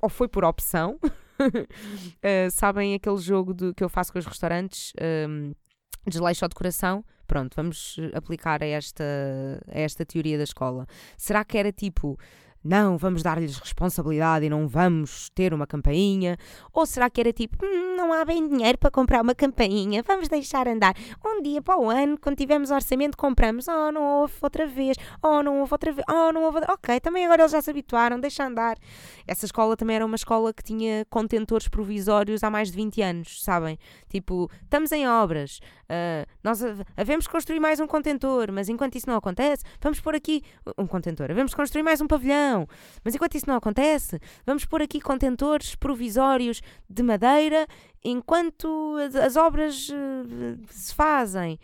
[0.00, 0.98] ou foi por opção.
[2.52, 4.92] Sabem aquele jogo de, que eu faço com os restaurantes?
[6.06, 9.04] Desleixo ao decoração, pronto, vamos aplicar a esta,
[9.72, 10.86] a esta teoria da escola.
[11.16, 12.18] Será que era tipo,
[12.62, 16.36] não, vamos dar-lhes responsabilidade e não vamos ter uma campainha?
[16.72, 20.26] Ou será que era tipo, "Hum, não há bem dinheiro para comprar uma campainha, vamos
[20.28, 20.94] deixar andar.
[21.24, 23.68] Um dia para o ano, quando tivermos orçamento, compramos.
[23.68, 24.96] Oh, não houve outra vez.
[25.22, 26.04] Oh, não houve outra vez.
[26.10, 26.58] Oh, não houve.
[26.58, 28.76] outra- Ok, também agora eles já se habituaram, deixa andar.
[29.26, 33.42] Essa escola também era uma escola que tinha contentores provisórios há mais de 20 anos,
[33.44, 33.78] sabem?
[34.08, 35.60] Tipo, estamos em obras,
[35.90, 40.14] ah, nós ha- havemos construir mais um contentor, mas enquanto isso não acontece, vamos pôr
[40.14, 40.42] aqui
[40.78, 42.66] um contentor, havemos construir mais um pavilhão,
[43.04, 47.66] mas enquanto isso não acontece, vamos pôr aqui contentores provisórios de madeira
[48.04, 51.58] enquanto as, as obras eh, se fazem.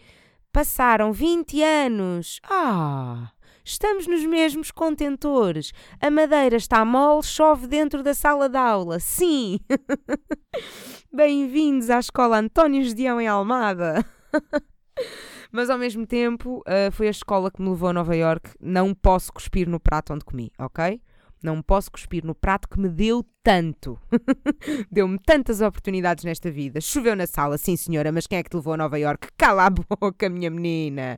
[0.53, 2.41] Passaram 20 anos.
[2.43, 3.31] Ah!
[3.63, 5.73] Estamos nos mesmos contentores.
[6.01, 8.99] A madeira está mole, chove dentro da sala de aula.
[9.01, 9.59] Sim!
[11.13, 14.05] Bem-vindos à Escola António Gedeão em Almada.
[15.53, 18.51] Mas ao mesmo tempo, ah, foi a escola que me levou a Nova York.
[18.61, 21.01] Não posso cuspir no prato onde comi, ok?
[21.43, 23.99] Não posso cuspir no prato que me deu tanto.
[24.91, 26.81] Deu-me tantas oportunidades nesta vida.
[26.81, 29.29] Choveu na sala, sim senhora, mas quem é que te levou a Nova York?
[29.37, 31.17] Cala a boca, minha menina.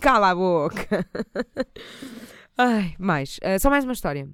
[0.00, 1.06] Cala a boca.
[2.58, 3.38] Ai, mais.
[3.42, 4.28] ah, só mais uma história.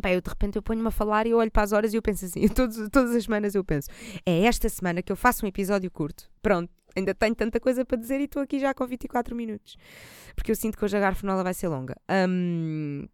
[0.00, 1.96] Pá, eu de repente eu ponho-me a falar e eu olho para as horas e
[1.96, 3.88] eu penso assim, todos, todas as semanas eu penso,
[4.24, 6.30] é esta semana que eu faço um episódio curto.
[6.40, 9.76] Pronto, ainda tenho tanta coisa para dizer e estou aqui já com 24 minutos.
[10.34, 11.96] Porque eu sinto que hoje a garfonola vai ser longa.
[12.28, 13.06] Hum,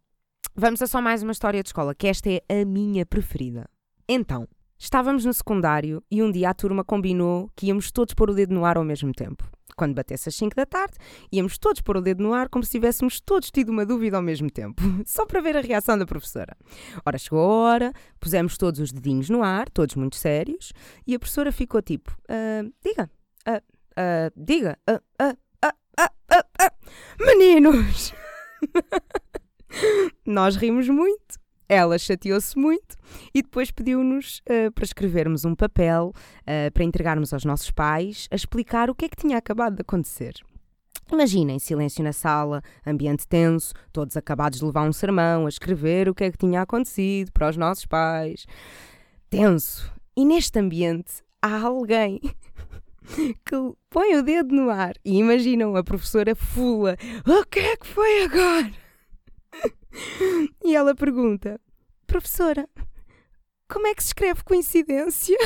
[0.54, 3.68] vamos a só mais uma história de escola, que esta é a minha preferida.
[4.08, 8.34] Então, estávamos no secundário e um dia a turma combinou que íamos todos pôr o
[8.34, 9.44] dedo no ar ao mesmo tempo.
[9.76, 10.94] Quando batesse às 5 da tarde,
[11.30, 14.22] íamos todos pôr o dedo no ar como se tivéssemos todos tido uma dúvida ao
[14.22, 16.56] mesmo tempo, só para ver a reação da professora.
[17.04, 20.72] Ora, chegou a hora, pusemos todos os dedinhos no ar, todos muito sérios,
[21.06, 23.10] e a professora ficou tipo: "Ah, diga,
[23.46, 23.62] ah,
[23.96, 25.36] ah, diga, ah,
[27.18, 28.12] meninos!
[30.26, 31.46] Nós rimos muito.
[31.68, 32.96] Ela chateou-se muito
[33.34, 36.12] e depois pediu-nos ah, para escrevermos um papel
[36.46, 39.80] ah, para entregarmos aos nossos pais a explicar o que é que tinha acabado de
[39.80, 40.34] acontecer.
[41.12, 46.14] Imaginem silêncio na sala, ambiente tenso, todos acabados de levar um sermão a escrever o
[46.14, 48.44] que é que tinha acontecido para os nossos pais.
[49.30, 49.92] Tenso.
[50.16, 52.20] E neste ambiente há alguém
[53.44, 53.56] que
[53.90, 58.24] põe o dedo no ar e imaginam a professora fula: O que é que foi
[58.24, 58.72] agora?
[60.64, 61.60] E ela pergunta:
[62.06, 62.66] Professora,
[63.68, 65.36] como é que se escreve coincidência?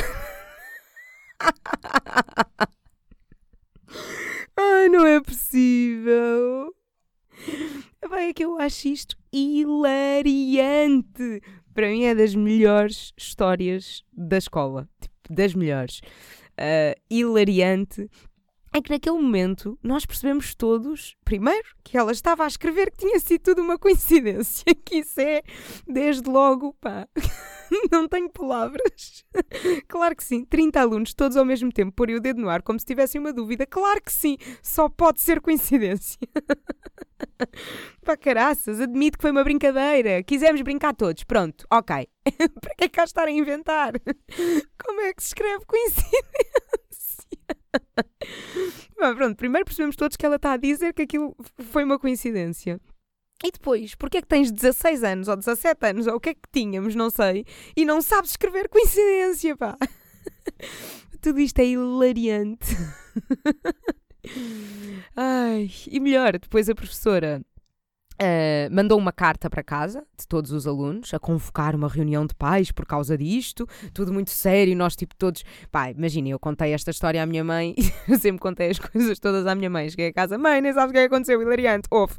[4.57, 6.75] Ai, não é possível.
[8.07, 11.41] Vai, é que eu acho isto hilariante.
[11.73, 14.89] Para mim é das melhores histórias da escola.
[14.99, 16.01] Tipo, das melhores.
[16.63, 18.07] Ah, hilariante.
[18.73, 23.19] É que naquele momento nós percebemos todos, primeiro, que ela estava a escrever que tinha
[23.19, 24.63] sido tudo uma coincidência.
[24.85, 25.41] Que isso é,
[25.87, 27.07] desde logo, pá.
[27.91, 29.25] Não tenho palavras.
[29.87, 30.45] Claro que sim.
[30.45, 33.33] 30 alunos, todos ao mesmo tempo, porem o dedo no ar como se tivessem uma
[33.33, 33.65] dúvida.
[33.65, 34.37] Claro que sim.
[34.61, 36.19] Só pode ser coincidência.
[38.03, 40.23] Pá, caraças, admito que foi uma brincadeira.
[40.23, 41.23] Quisemos brincar todos.
[41.23, 42.07] Pronto, ok.
[42.61, 43.93] Para que é cá estar a inventar?
[44.83, 46.21] Como é que se escreve coincidência?
[48.99, 51.35] Bom, pronto, primeiro percebemos todos que ela está a dizer que aquilo
[51.71, 52.79] foi uma coincidência.
[53.43, 56.33] E depois, porque é que tens 16 anos ou 17 anos, ou o que é
[56.35, 57.43] que tínhamos, não sei,
[57.75, 59.75] e não sabes escrever coincidência, pá?
[61.21, 62.75] Tudo isto é hilariante.
[65.15, 67.41] Ai, e melhor, depois a professora
[68.23, 72.35] ah, mandou uma carta para casa de todos os alunos a convocar uma reunião de
[72.35, 74.75] pais por causa disto, tudo muito sério.
[74.77, 75.43] Nós, tipo, todos.
[75.71, 77.73] Pá, imaginem, eu contei esta história à minha mãe,
[78.07, 79.89] eu sempre contei as coisas todas à minha mãe.
[79.89, 82.13] Cheguei a casa, mãe, nem sabes o que é que aconteceu, hilariante, ouve.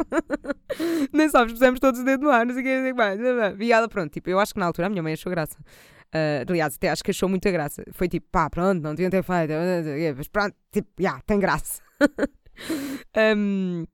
[1.14, 3.20] nem sabes, pusemos todos o dedo no ar, não sei o que, mais.
[3.60, 5.56] E ela, pronto, tipo, eu acho que na altura a minha mãe achou graça.
[6.12, 7.84] Ah, aliás, até acho que achou muita graça.
[7.92, 9.52] Foi tipo, pá, pronto, não deviam ter feito,
[10.16, 11.80] mas pronto, tipo, já, tem graça.
[13.36, 13.84] Um,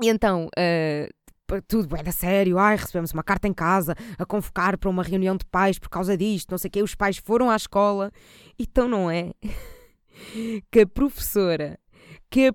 [0.00, 1.08] e então, ah,
[1.66, 5.44] tudo era sério, ai, recebemos uma carta em casa a convocar para uma reunião de
[5.46, 8.10] pais por causa disto, não sei o quê, os pais foram à escola,
[8.58, 9.32] então não é?
[10.70, 11.78] Que a professora,
[12.30, 12.52] que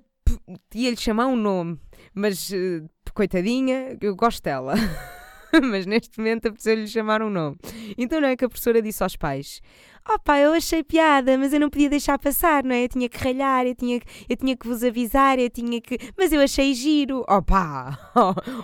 [0.73, 1.79] ia-lhe chamar um nome,
[2.13, 4.75] mas eh, coitadinha, eu gosto dela.
[5.63, 7.57] mas neste momento apeteceu-lhe chamar um nome.
[7.97, 9.61] Então não é que a professora disse aos pais:
[10.09, 12.85] Oh pá, eu achei piada, mas eu não podia deixar passar, não é?
[12.85, 15.97] Eu tinha que ralhar, eu tinha, eu tinha que vos avisar, eu tinha que.
[16.17, 17.25] Mas eu achei giro.
[17.27, 17.97] Oh pá,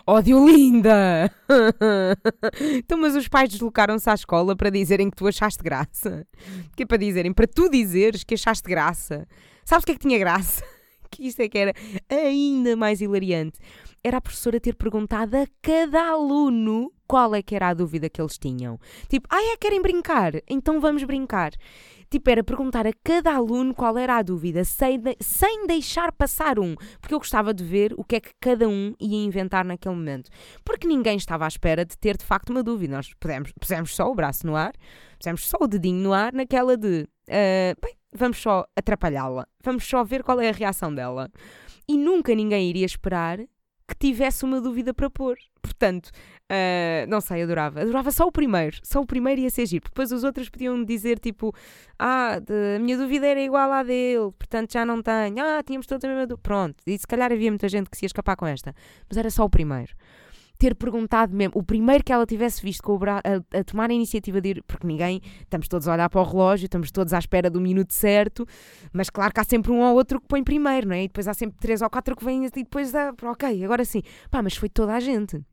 [0.08, 1.30] ódio linda!
[2.78, 6.26] então, mas os pais deslocaram-se à escola para dizerem que tu achaste graça.
[6.76, 9.28] Que é para dizerem, para tu dizeres que achaste graça.
[9.66, 10.64] Sabes o que é que tinha graça?
[11.10, 11.74] Que isto é que era
[12.10, 13.60] ainda mais hilariante
[14.04, 18.22] era a professora ter perguntado a cada aluno qual é que era a dúvida que
[18.22, 18.80] eles tinham.
[19.08, 20.34] Tipo, ah, é, querem brincar?
[20.48, 21.52] Então vamos brincar.
[22.10, 26.60] Tipo, era perguntar a cada aluno qual era a dúvida, sem, de- sem deixar passar
[26.60, 26.76] um.
[27.00, 30.30] Porque eu gostava de ver o que é que cada um ia inventar naquele momento.
[30.64, 32.96] Porque ninguém estava à espera de ter de facto uma dúvida.
[32.96, 34.74] Nós pusemos, pusemos só o braço no ar,
[35.18, 39.48] pusemos só o dedinho no ar, naquela de, ah, bem, vamos só atrapalhá-la.
[39.64, 41.32] Vamos só ver qual é a reação dela.
[41.88, 43.40] E nunca ninguém iria esperar
[43.88, 45.36] que tivesse uma dúvida para pôr.
[45.62, 46.10] Portanto,
[46.50, 47.82] ah, não sei, adorava.
[47.82, 48.78] Adorava só o primeiro.
[48.84, 49.86] Só o primeiro ia ser giro.
[49.86, 51.54] Depois os outros podiam dizer tipo:
[51.98, 55.36] Ah, de- a minha dúvida era igual à dele, portanto já não tenho.
[55.40, 56.42] Ah, tínhamos todos a mesma dúvida.
[56.44, 56.76] Pronto.
[56.86, 58.74] E se calhar havia muita gente que se ia escapar com esta.
[59.10, 59.94] Mas era só o primeiro.
[60.64, 63.90] Ter perguntado mesmo, o primeiro que ela tivesse visto com o bra a, a tomar
[63.90, 67.12] a iniciativa de ir, porque ninguém, estamos todos a olhar para o relógio, estamos todos
[67.12, 68.48] à espera do minuto certo,
[68.94, 71.04] mas claro que há sempre um ou outro que põe primeiro, não é?
[71.04, 74.04] E depois há sempre três ou quatro que vêm e depois dá, ok, agora sim.
[74.32, 75.44] Pá, mas foi toda a gente.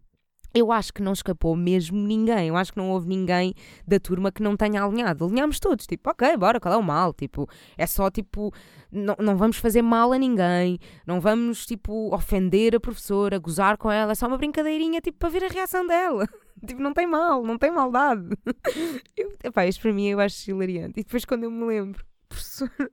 [0.53, 2.49] Eu acho que não escapou mesmo ninguém.
[2.49, 3.55] Eu acho que não houve ninguém
[3.87, 5.25] da turma que não tenha alinhado.
[5.25, 7.13] Alinhámos todos, tipo, ok, bora, qual é o mal?
[7.13, 8.53] Tipo, é só tipo,
[8.91, 13.91] não, não vamos fazer mal a ninguém, não vamos, tipo, ofender a professora, gozar com
[13.91, 16.27] ela, é só uma brincadeirinha, tipo, para ver a reação dela.
[16.67, 18.29] tipo, não tem mal, não tem maldade.
[19.17, 21.01] Eu, epá, isto para mim eu acho hilariante.
[21.01, 22.91] E depois quando eu me lembro, professora,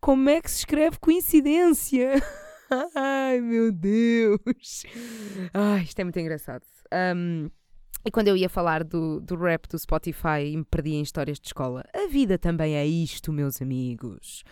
[0.00, 2.22] como é que se escreve coincidência?
[2.94, 4.84] Ai, meu Deus.
[5.54, 6.64] Ai, isto é muito engraçado.
[6.92, 7.50] Um,
[8.04, 11.40] E quando eu ia falar do, do rap do Spotify e me perdi em histórias
[11.40, 14.44] de escola, a vida também é isto, meus amigos.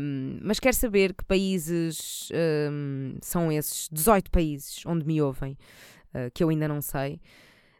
[0.00, 2.28] Um, mas quero saber que países
[2.70, 5.56] um, são esses 18 países onde me ouvem,
[6.14, 7.20] uh, que eu ainda não sei.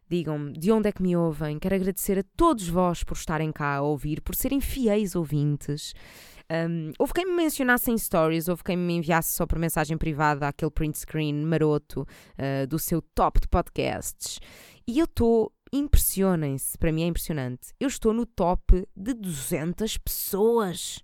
[0.08, 1.58] Digam-me de onde é que me ouvem.
[1.58, 5.92] Quero agradecer a todos vós por estarem cá a ouvir, por serem fiéis ouvintes.
[6.50, 10.46] Um, houve quem me mencionasse em stories, houve quem me enviasse só por mensagem privada
[10.46, 14.38] aquele print screen maroto uh, do seu top de podcasts.
[14.86, 21.02] E eu estou, impressionem-se, para mim é impressionante, eu estou no top de 200 pessoas.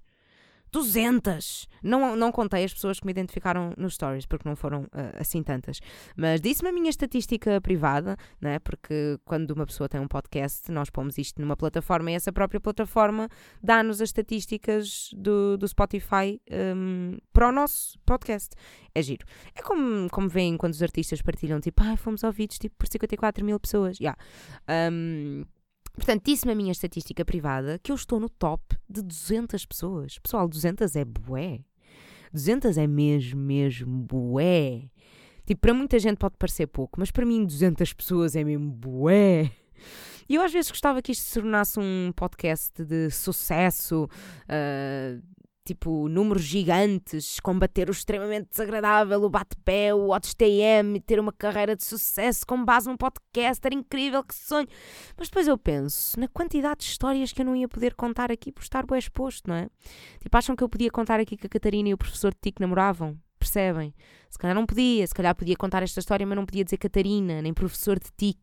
[0.72, 1.68] 200!
[1.82, 5.42] Não, não contei as pessoas que me identificaram nos stories, porque não foram uh, assim
[5.42, 5.80] tantas.
[6.16, 8.58] Mas disse-me a minha estatística privada, né?
[8.58, 12.60] porque quando uma pessoa tem um podcast, nós pomos isto numa plataforma e essa própria
[12.60, 13.28] plataforma
[13.62, 16.40] dá-nos as estatísticas do, do Spotify
[16.76, 18.50] um, para o nosso podcast.
[18.94, 19.24] É giro.
[19.54, 23.44] É como, como veem quando os artistas partilham, tipo, ah, fomos ouvidos tipo, por 54
[23.44, 23.98] mil pessoas.
[23.98, 24.18] Yeah.
[24.92, 25.44] Um,
[26.00, 30.18] Portanto, disse-me a minha estatística privada que eu estou no top de 200 pessoas.
[30.18, 31.60] Pessoal, 200 é bué.
[32.32, 34.88] 200 é mesmo, mesmo bué.
[35.44, 39.50] Tipo, para muita gente pode parecer pouco, mas para mim 200 pessoas é mesmo bué.
[40.26, 45.22] E eu às vezes gostava que isto se tornasse um podcast de sucesso, uh,
[45.64, 51.84] tipo, números gigantes, combater o extremamente desagradável, o bate-pé, o OTM ter uma carreira de
[51.84, 54.66] sucesso com base num podcast, era incrível, que sonho.
[55.16, 58.50] Mas depois eu penso na quantidade de histórias que eu não ia poder contar aqui
[58.50, 59.68] por estar bem exposto, não é?
[60.20, 62.60] Tipo, acham que eu podia contar aqui que a Catarina e o professor de TIC
[62.60, 63.18] namoravam?
[63.38, 63.94] Percebem?
[64.28, 67.40] Se calhar não podia, se calhar podia contar esta história, mas não podia dizer Catarina,
[67.40, 68.38] nem professor de TIC,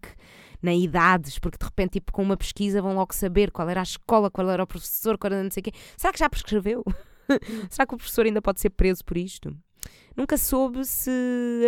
[0.62, 3.84] nem idades, porque de repente, tipo, com uma pesquisa vão logo saber qual era a
[3.84, 5.72] escola, qual era o professor, qual era não sei quê.
[5.96, 6.84] Será que já prescreveu?
[7.70, 9.56] Será que o professor ainda pode ser preso por isto?
[10.16, 11.12] Nunca soube se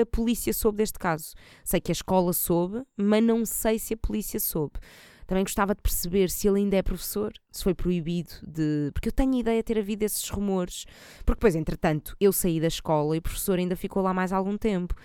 [0.01, 1.35] a polícia soube deste caso.
[1.63, 4.79] Sei que a escola soube, mas não sei se a polícia soube.
[5.27, 8.89] Também gostava de perceber se ele ainda é professor, se foi proibido de.
[8.91, 10.85] Porque eu tenho ideia de ter havido esses rumores.
[11.23, 14.57] Porque, depois, entretanto, eu saí da escola e o professor ainda ficou lá mais algum
[14.57, 14.95] tempo.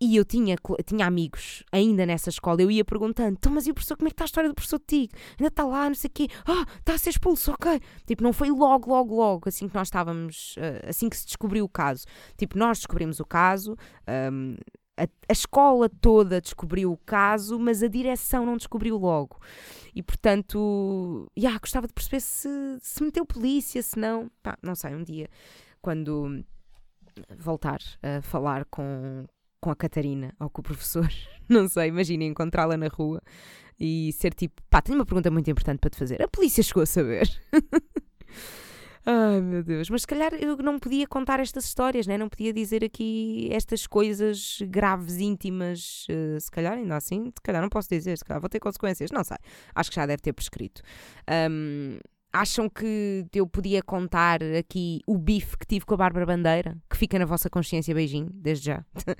[0.00, 3.74] E eu tinha, tinha amigos ainda nessa escola, eu ia perguntando: então, mas e o
[3.74, 5.14] professor, como é que está a história do professor Tigo?
[5.38, 7.80] Ainda está lá, não sei o quê, ah, está a ser expulso, ok.
[8.06, 11.64] Tipo, não foi logo, logo, logo, assim que nós estávamos, uh, assim que se descobriu
[11.64, 12.04] o caso.
[12.36, 13.74] Tipo, nós descobrimos o caso,
[14.32, 14.56] um,
[14.98, 19.40] a, a, escola toda descobriu o caso, mas a direção não descobriu logo.
[19.94, 22.48] E portanto, yeah, gostava de perceber se,
[22.80, 24.30] se meteu polícia, se não.
[24.42, 25.28] Pá, não sei, um dia,
[25.80, 26.44] quando
[27.38, 29.26] voltar a falar com,
[29.66, 31.08] com a Catarina ou com o professor,
[31.48, 33.20] não sei, imagina encontrá-la na rua
[33.80, 36.22] e ser tipo, pá, tenho uma pergunta muito importante para te fazer.
[36.22, 37.28] A polícia chegou a saber.
[39.04, 42.16] Ai meu Deus, mas se calhar eu não podia contar estas histórias, né?
[42.16, 46.06] não podia dizer aqui estas coisas graves, íntimas.
[46.08, 49.10] Uh, se calhar ainda assim, se calhar não posso dizer, se calhar vou ter consequências,
[49.10, 49.36] não sei.
[49.74, 50.80] Acho que já deve ter prescrito.
[51.50, 51.98] Um,
[52.36, 56.76] Acham que eu podia contar aqui o bife que tive com a Bárbara Bandeira?
[56.90, 58.84] Que fica na vossa consciência, beijinho, desde já.
[59.08, 59.14] uh,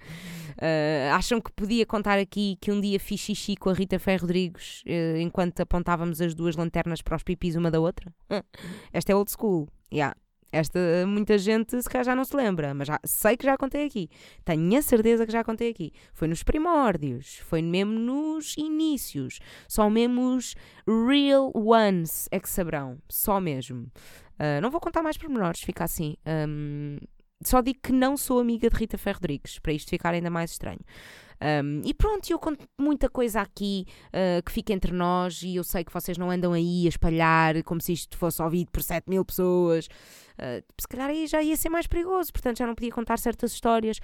[1.17, 4.83] acham que podia contar aqui que um dia fiz xixi com a Rita Ferro Rodrigues
[4.83, 8.13] uh, enquanto apontávamos as duas lanternas para os pipis uma da outra?
[8.93, 9.67] Esta é old school.
[9.91, 10.15] Yeah.
[10.53, 13.87] Esta muita gente se calhar já não se lembra, mas já, sei que já contei
[13.87, 14.09] aqui.
[14.45, 15.93] Tenho a certeza que já contei aqui.
[16.13, 19.39] Foi nos primórdios, foi mesmo nos inícios.
[19.69, 20.55] Só mesmo os
[20.87, 22.99] real ones é que saberão.
[23.09, 23.91] Só mesmo.
[24.39, 26.17] Uh, não vou contar mais pormenores, fica assim.
[26.49, 26.99] Um,
[27.43, 30.53] só digo que não sou amiga de Rita Ferro Rodrigues, para isto ficar ainda mais
[30.53, 30.81] estranho.
[31.41, 35.65] Um, e pronto, eu conto muita coisa aqui uh, que fica entre nós e eu
[35.65, 39.09] sei que vocês não andam aí a espalhar como se isto fosse ouvido por 7
[39.09, 39.87] mil pessoas.
[39.87, 43.53] Uh, se calhar aí já ia ser mais perigoso, portanto já não podia contar certas
[43.53, 44.01] histórias.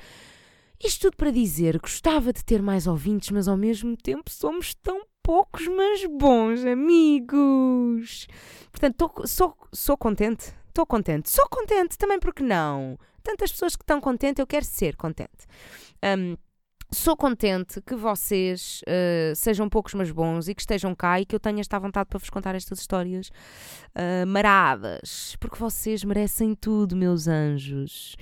[0.82, 5.02] Isto tudo para dizer, gostava de ter mais ouvintes, mas ao mesmo tempo somos tão
[5.22, 8.26] poucos, mas bons amigos.
[8.70, 12.98] Portanto, tô, sou, sou contente, estou contente, sou contente também porque não.
[13.22, 15.46] Tantas pessoas que estão contentes, eu quero ser contente.
[16.04, 16.36] Um,
[16.94, 21.34] Sou contente que vocês uh, sejam poucos, mas bons e que estejam cá e que
[21.34, 23.28] eu tenha esta vontade para vos contar estas histórias
[23.96, 28.14] uh, maradas, porque vocês merecem tudo, meus anjos.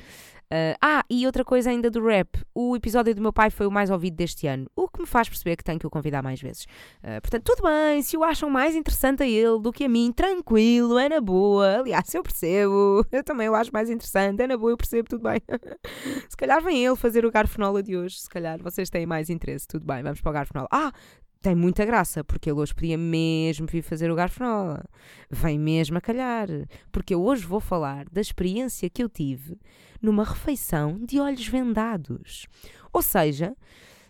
[0.53, 2.29] Uh, ah, e outra coisa ainda do rap.
[2.53, 5.29] O episódio do meu pai foi o mais ouvido deste ano, o que me faz
[5.29, 6.65] perceber que tenho que o convidar mais vezes.
[7.05, 10.13] Uh, portanto, tudo bem, se o acham mais interessante a ele do que a mim,
[10.13, 11.79] tranquilo, é na boa.
[11.79, 15.23] Aliás, eu percebo, eu também o acho mais interessante, é na boa, eu percebo, tudo
[15.23, 15.41] bem.
[16.29, 19.69] se calhar vem ele fazer o garfonola de hoje, se calhar vocês têm mais interesse,
[19.69, 20.69] tudo bem, vamos para o garfonola.
[20.73, 20.93] Ah,
[21.41, 24.85] tem muita graça, porque ele hoje podia mesmo vir fazer o garfonola.
[25.31, 26.49] Vem mesmo a calhar,
[26.93, 29.59] porque eu hoje vou falar da experiência que eu tive
[30.03, 32.47] numa refeição de olhos vendados.
[32.93, 33.57] Ou seja,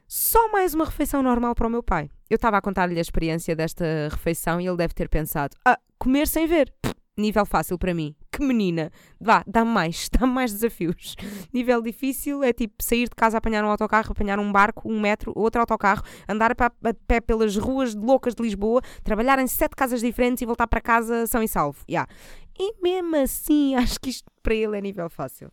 [0.09, 2.11] só mais uma refeição normal para o meu pai.
[2.28, 6.26] eu estava a contar-lhe a experiência desta refeição e ele deve ter pensado: ah, comer
[6.26, 6.72] sem ver.
[7.21, 8.14] Nível fácil para mim.
[8.33, 8.91] Que menina.
[9.21, 11.14] Vá, dá-me mais, dá-me mais desafios.
[11.53, 15.33] Nível difícil é tipo sair de casa, apanhar um autocarro, apanhar um barco, um metro,
[15.37, 20.41] outro autocarro, andar a pé pelas ruas loucas de Lisboa, trabalhar em sete casas diferentes
[20.43, 21.85] e voltar para casa são e salvo.
[21.89, 22.11] Yeah.
[22.59, 25.51] E mesmo assim, acho que isto para ele é nível fácil.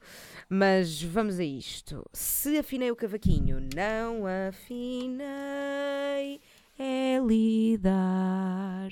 [0.50, 2.04] Mas vamos a isto.
[2.14, 5.26] Se afinei o cavaquinho, não afinei,
[6.80, 8.90] é lidar.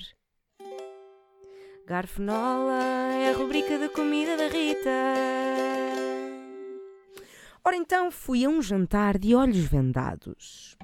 [1.86, 2.82] Garfonola
[3.12, 4.90] é a rubrica da comida da Rita.
[7.64, 10.76] Ora então, fui a um jantar de olhos vendados.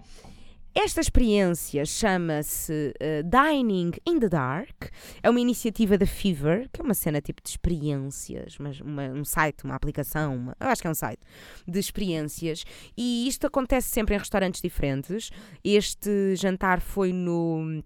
[0.72, 4.92] Esta experiência chama-se uh, Dining in the Dark.
[5.20, 9.24] É uma iniciativa da Fever, que é uma cena tipo de experiências, mas uma, um
[9.24, 11.20] site, uma aplicação, uma, eu acho que é um site
[11.66, 12.64] de experiências.
[12.96, 15.30] E isto acontece sempre em restaurantes diferentes.
[15.64, 17.82] Este jantar foi no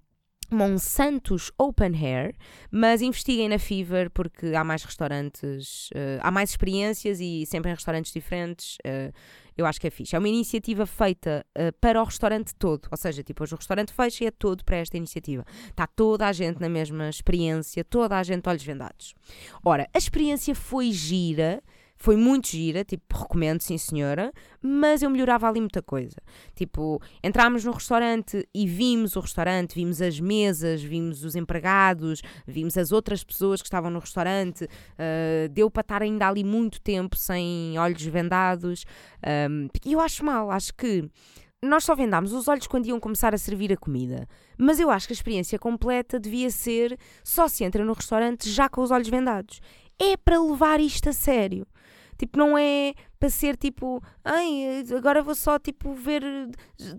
[0.50, 2.34] Monsantos Open Hair,
[2.70, 7.74] mas investiguem na Fever porque há mais restaurantes, uh, há mais experiências e sempre em
[7.74, 8.76] restaurantes diferentes.
[8.86, 9.12] Uh,
[9.56, 10.14] eu acho que é fixe.
[10.14, 13.92] É uma iniciativa feita uh, para o restaurante todo, ou seja, tipo, hoje o restaurante
[13.92, 15.44] fecha e é todo para esta iniciativa.
[15.68, 19.14] Está toda a gente na mesma experiência, toda a gente olhos vendados.
[19.64, 21.62] Ora, a experiência foi gira
[21.96, 26.16] foi muito gira, tipo, recomendo, sim senhora, mas eu melhorava ali muita coisa.
[26.54, 32.76] Tipo, entrámos no restaurante e vimos o restaurante, vimos as mesas, vimos os empregados, vimos
[32.76, 34.64] as outras pessoas que estavam no restaurante.
[34.64, 38.84] Uh, deu para estar ainda ali muito tempo sem olhos vendados.
[39.84, 41.10] E eu acho mal, acho que
[41.62, 44.28] nós só vendámos os olhos quando iam começar a servir a comida.
[44.58, 48.68] Mas eu acho que a experiência completa devia ser só se entra no restaurante já
[48.68, 49.60] com os olhos vendados.
[49.98, 51.66] É para levar isto a sério.
[52.18, 56.22] Tipo, não é para ser tipo, ai, agora vou só tipo ver,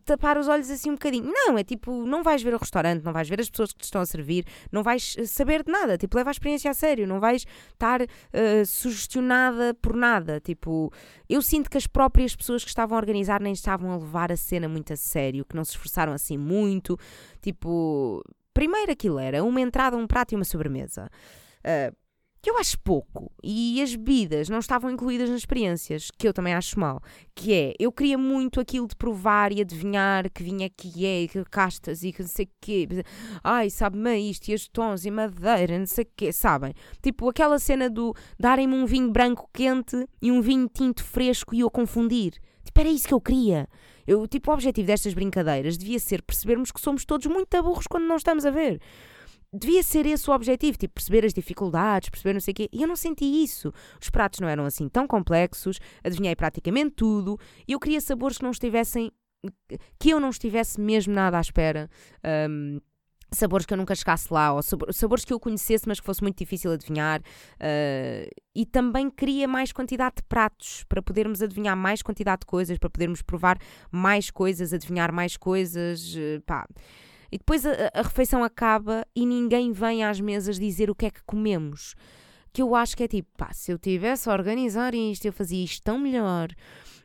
[0.03, 1.31] tapar os olhos assim um bocadinho.
[1.31, 3.85] Não, é tipo, não vais ver o restaurante, não vais ver as pessoas que te
[3.85, 5.97] estão a servir, não vais eh, saber de nada.
[5.97, 10.39] Tipo, leva a experiência a sério, não vais estar uh, sugestionada por nada.
[10.39, 10.91] Tipo,
[11.29, 14.37] eu sinto que as próprias pessoas que estavam a organizar nem estavam a levar a
[14.37, 16.97] cena muito a sério, que não se esforçaram assim muito.
[17.41, 21.09] Tipo, primeiro aquilo era uma entrada, um prato e uma sobremesa.
[21.59, 21.95] Uh,
[22.47, 23.29] que eu acho pouco.
[23.43, 27.01] E as bebidas não estavam incluídas nas experiências, que eu também acho mal.
[27.35, 31.43] Que é, eu queria muito aquilo de provar e adivinhar que vinha que é, que
[31.43, 32.87] castas e que não sei o quê.
[33.43, 36.73] Ai, sabe-me isto, e os tons e madeira, não sei o quê, sabem?
[37.01, 41.59] Tipo, aquela cena do darem-me um vinho branco quente e um vinho tinto fresco e
[41.59, 42.31] eu confundir.
[42.63, 43.67] Tipo, era isso que eu queria.
[44.05, 48.05] Eu, tipo, o objetivo destas brincadeiras devia ser percebermos que somos todos muito aburros quando
[48.05, 48.79] não estamos a ver
[49.57, 52.69] devia ser esse o objetivo, tipo, perceber as dificuldades, perceber não sei o quê.
[52.71, 53.73] E eu não senti isso.
[54.01, 58.43] Os pratos não eram assim tão complexos, adivinhei praticamente tudo, e eu queria sabores que
[58.43, 59.11] não estivessem.
[59.99, 61.89] que eu não estivesse mesmo nada à espera.
[62.49, 62.79] Um,
[63.31, 66.37] sabores que eu nunca chegasse lá, ou sabores que eu conhecesse, mas que fosse muito
[66.37, 67.21] difícil adivinhar.
[67.21, 72.77] Uh, e também queria mais quantidade de pratos, para podermos adivinhar mais quantidade de coisas,
[72.77, 73.57] para podermos provar
[73.91, 76.15] mais coisas, adivinhar mais coisas.
[76.15, 76.65] Uh, pá.
[77.31, 81.11] E depois a, a, refeição acaba e ninguém vem às mesas dizer o que é
[81.11, 81.95] que comemos.
[82.53, 85.63] Que eu acho que é tipo, pá, se eu tivesse a organizar isto, eu fazia
[85.63, 86.49] isto tão melhor.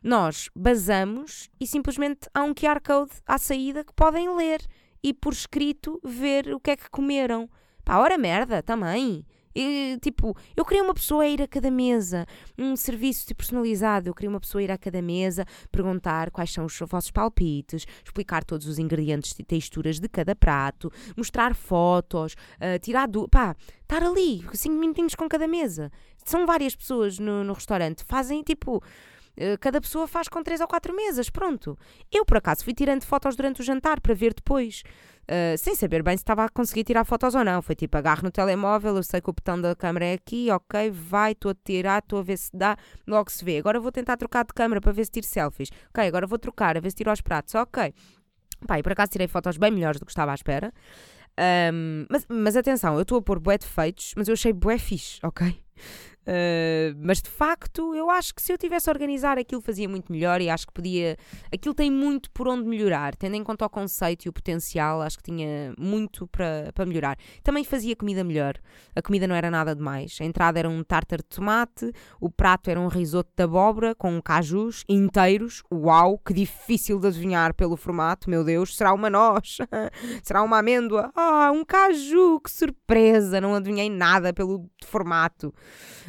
[0.01, 4.61] Nós basamos e simplesmente há um QR Code à saída que podem ler
[5.01, 7.49] e por escrito ver o que é que comeram.
[7.83, 9.25] Pá, ora merda, também.
[9.55, 12.25] E, tipo, eu queria uma pessoa a ir a cada mesa,
[12.57, 14.09] um serviço tipo, personalizado.
[14.09, 17.85] Eu queria uma pessoa a ir a cada mesa, perguntar quais são os vossos palpites,
[18.03, 23.27] explicar todos os ingredientes e texturas de cada prato, mostrar fotos, uh, tirar do.
[23.27, 25.91] pá, estar ali, cinco minutinhos com cada mesa.
[26.25, 28.83] São várias pessoas no, no restaurante, fazem tipo.
[29.35, 31.77] Uh, cada pessoa faz com três ou quatro mesas, pronto.
[32.11, 34.83] Eu, por acaso, fui tirando fotos durante o jantar para ver depois.
[35.23, 37.61] Uh, sem saber bem se estava a conseguir tirar fotos ou não.
[37.61, 40.91] Foi tipo, agarro no telemóvel, eu sei que o botão da câmera é aqui, ok,
[40.91, 42.75] vai, estou a tirar, estou a ver se dá,
[43.07, 43.57] logo se vê.
[43.57, 45.69] Agora vou tentar trocar de câmera para ver se tiro selfies.
[45.89, 47.93] Ok, agora vou trocar, a ver se tiro aos pratos, ok.
[48.67, 50.73] Pá, e por acaso tirei fotos bem melhores do que estava à espera.
[51.73, 55.19] Um, mas, mas atenção, eu estou a pôr bué defeitos, mas eu achei bué fixe,
[55.23, 55.59] ok?
[56.25, 60.11] Uh, mas de facto, eu acho que se eu tivesse a organizar aquilo fazia muito
[60.11, 61.17] melhor e acho que podia.
[61.53, 65.17] Aquilo tem muito por onde melhorar, tendo em conta o conceito e o potencial, acho
[65.17, 67.17] que tinha muito para, para melhorar.
[67.43, 68.55] Também fazia comida melhor.
[68.95, 70.17] A comida não era nada demais.
[70.21, 74.21] A entrada era um tártar de tomate, o prato era um risoto de abóbora com
[74.21, 75.61] cajus inteiros.
[75.71, 79.57] Uau, que difícil de adivinhar pelo formato, meu Deus, será uma noz?
[80.23, 81.11] será uma amêndoa?
[81.15, 83.41] Ah, um caju, que surpresa!
[83.41, 85.53] Não adivinhei nada pelo formato.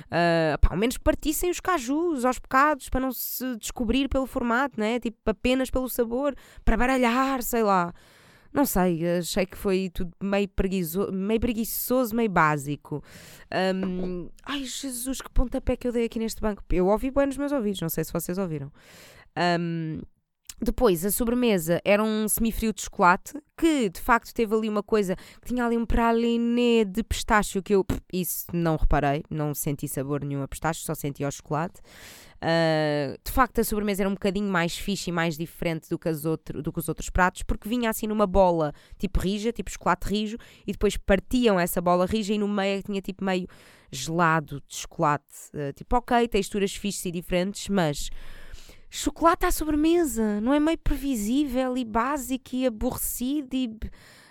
[0.06, 4.78] Uh, pá, ao menos partissem os cajus aos bocados para não se descobrir pelo formato,
[4.78, 5.00] né?
[5.00, 6.34] Tipo, apenas pelo sabor,
[6.64, 7.92] para baralhar, sei lá.
[8.54, 13.02] Não sei, achei que foi tudo meio, preguiço, meio preguiçoso, meio básico.
[13.74, 16.62] Um, ai, Jesus, que pontapé que eu dei aqui neste banco.
[16.70, 18.70] Eu ouvi bem nos meus ouvidos, não sei se vocês ouviram.
[19.36, 20.00] Um,
[20.60, 25.16] depois, a sobremesa era um semifrio de chocolate, que de facto teve ali uma coisa
[25.44, 30.42] tinha ali um pralinê de pistacho, que eu, isso não reparei, não senti sabor nenhum
[30.42, 31.80] a pistacho, só senti ao chocolate.
[32.36, 36.08] Uh, de facto, a sobremesa era um bocadinho mais fixe e mais diferente do que,
[36.08, 39.70] as outro, do que os outros pratos, porque vinha assim numa bola tipo rija, tipo
[39.70, 40.36] chocolate rijo,
[40.66, 43.48] e depois partiam essa bola rija e no meio tinha tipo meio
[43.90, 45.24] gelado de chocolate.
[45.54, 48.10] Uh, tipo, ok, texturas fixes e diferentes, mas
[48.94, 53.76] chocolate à sobremesa, não é meio previsível e básico e aborrecido e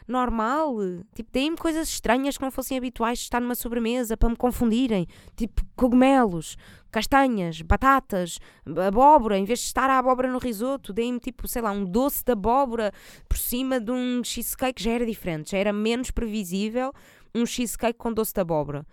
[0.08, 0.78] normal?
[1.14, 5.06] Tipo, deem-me coisas estranhas que não fossem habituais de estar numa sobremesa para me confundirem.
[5.36, 6.56] Tipo, cogumelos,
[6.90, 8.40] castanhas, batatas,
[8.88, 12.24] abóbora, em vez de estar a abóbora no risoto, deem-me tipo, sei lá, um doce
[12.24, 12.94] de abóbora
[13.28, 16.94] por cima de um cheesecake, já era diferente, já era menos previsível
[17.36, 18.86] um cheesecake com doce de abóbora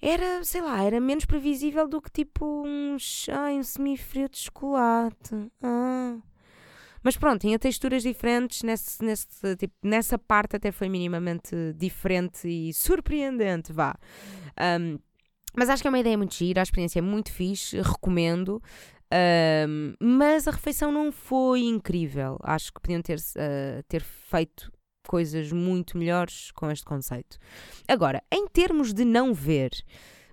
[0.00, 2.64] era, sei lá, era menos previsível do que tipo
[3.32, 5.34] ai, um semifrio de chocolate.
[5.62, 6.16] Ah.
[7.02, 12.72] Mas pronto, tinha texturas diferentes, nesse, nesse, tipo, nessa parte até foi minimamente diferente e
[12.72, 13.94] surpreendente, vá.
[14.80, 14.98] Um,
[15.56, 18.60] mas acho que é uma ideia muito gira, a experiência é muito fixe, recomendo.
[19.68, 22.38] Um, mas a refeição não foi incrível.
[22.42, 24.72] Acho que podiam ter, uh, ter feito
[25.06, 27.38] coisas muito melhores com este conceito.
[27.88, 29.70] Agora, em termos de não ver,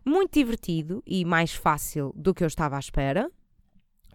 [0.05, 3.29] muito divertido e mais fácil do que eu estava à espera.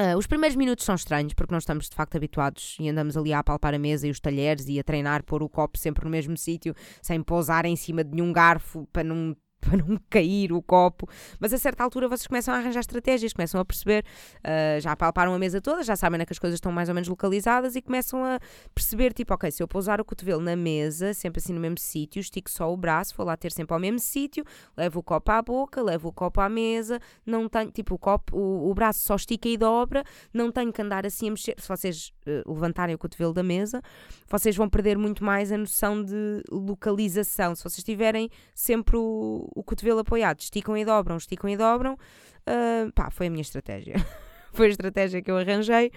[0.00, 3.32] Uh, os primeiros minutos são estranhos porque não estamos de facto habituados e andamos ali
[3.32, 6.10] a palpar a mesa e os talheres e a treinar pôr o copo sempre no
[6.10, 9.36] mesmo sítio sem pousar em cima de nenhum garfo para não
[9.68, 11.08] para não cair o copo,
[11.38, 14.04] mas a certa altura vocês começam a arranjar estratégias, começam a perceber,
[14.38, 16.94] uh, já palparam a mesa toda, já sabem né, que as coisas estão mais ou
[16.94, 18.38] menos localizadas e começam a
[18.74, 22.20] perceber, tipo, ok, se eu pousar o cotovelo na mesa, sempre assim no mesmo sítio,
[22.20, 24.44] estico só o braço, vou lá ter sempre ao mesmo sítio,
[24.76, 28.36] levo o copo à boca, levo o copo à mesa, não tenho, tipo, o copo,
[28.36, 31.68] o, o braço só estica e dobra, não tenho que andar assim a mexer, se
[31.68, 32.12] vocês
[32.46, 33.82] levantarem o cotovelo da mesa,
[34.28, 39.62] vocês vão perder muito mais a noção de localização, se vocês tiverem sempre o o
[39.62, 41.94] cotovelo apoiado, esticam e dobram, esticam e dobram.
[41.94, 43.94] Uh, pá, foi a minha estratégia.
[44.52, 45.88] foi a estratégia que eu arranjei.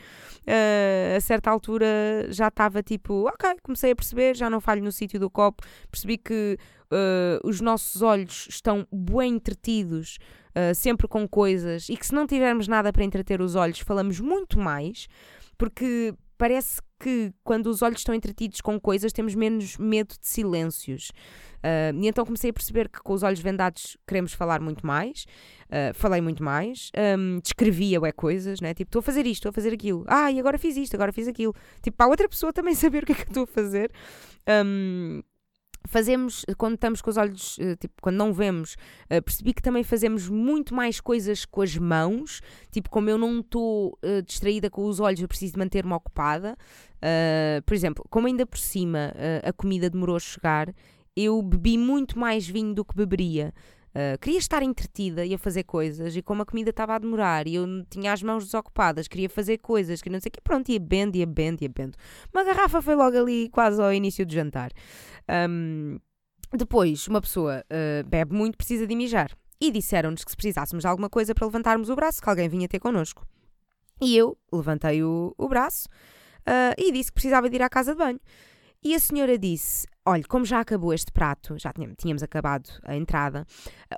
[0.42, 1.88] Uh, a certa altura
[2.30, 6.18] já estava tipo, ok, comecei a perceber, já não falho no sítio do copo, percebi
[6.18, 6.58] que
[6.92, 10.18] uh, os nossos olhos estão bem entretidos,
[10.50, 14.20] uh, sempre com coisas, e que se não tivermos nada para entreter os olhos, falamos
[14.20, 15.08] muito mais,
[15.62, 21.12] porque parece que quando os olhos estão entretidos com coisas, temos menos medo de silêncios.
[21.60, 25.26] Uh, e então comecei a perceber que com os olhos vendados queremos falar muito mais.
[25.68, 26.90] Uh, falei muito mais.
[27.16, 28.74] Um, descrevia é coisas, né?
[28.74, 30.04] Tipo, estou a fazer isto, estou a fazer aquilo.
[30.08, 31.54] Ah, e agora fiz isto, agora fiz aquilo.
[31.80, 33.92] Tipo, para a outra pessoa também saber o que é que estou a fazer.
[34.66, 35.22] Um,
[35.88, 38.76] fazemos, quando estamos com os olhos, eh, tipo, quando não vemos,
[39.06, 43.40] uh, percebi que também fazemos muito mais coisas com as mãos, tipo, como eu não
[43.40, 46.58] estou uh, distraída com os olhos, eu preciso manter-me ocupada.
[47.66, 49.12] Por exemplo, como ainda por cima
[49.44, 50.72] a comida demorou a chegar,
[51.16, 53.52] eu bebi muito mais vinho do que beberia.
[53.92, 57.46] Uh, queria estar entretida e a fazer coisas, e como a comida estava a demorar
[57.46, 60.70] e eu tinha as mãos desocupadas, queria fazer coisas, queria não sei o que, pronto,
[60.72, 61.98] ia bendo, ia bendo, ia bendo.
[62.34, 64.72] Uma garrafa foi logo ali, quase ao início do jantar.
[65.50, 66.00] Um,
[66.54, 69.32] depois, uma pessoa uh, bebe muito, precisa de mijar.
[69.60, 72.68] E disseram-nos que se precisássemos de alguma coisa para levantarmos o braço, que alguém vinha
[72.68, 73.28] ter connosco.
[74.02, 75.88] E eu levantei o, o braço
[76.48, 78.20] uh, e disse que precisava de ir à casa de banho.
[78.84, 82.96] E a senhora disse: Olha, como já acabou este prato, já tínhamos, tínhamos acabado a
[82.96, 83.46] entrada,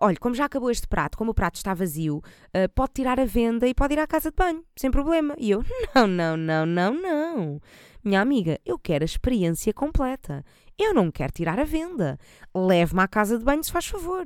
[0.02, 3.26] olha, como já acabou este prato, como o prato está vazio, uh, pode tirar a
[3.26, 5.34] venda e pode ir à casa de banho, sem problema.
[5.38, 5.64] E eu:
[5.96, 7.62] Não, não, não, não, não.
[8.04, 10.44] Minha amiga, eu quero a experiência completa.
[10.78, 12.20] Eu não quero tirar a venda.
[12.54, 14.26] Leve-me à casa de banho, se faz favor.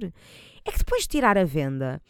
[0.65, 2.01] É que depois de tirar a venda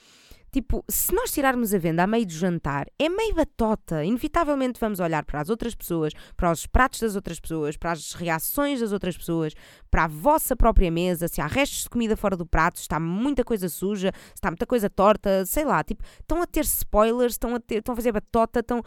[0.51, 4.03] Tipo, se nós tirarmos a venda a meio do jantar, é meio batota.
[4.03, 8.13] Inevitavelmente vamos olhar para as outras pessoas, para os pratos das outras pessoas, para as
[8.13, 9.53] reações das outras pessoas,
[9.91, 12.99] para a vossa própria mesa, se há restos de comida fora do prato, se está
[12.99, 15.83] muita coisa suja, se está muita coisa torta, sei lá.
[15.83, 18.81] Tipo, estão a ter spoilers, estão a, ter, estão a fazer batota, estão.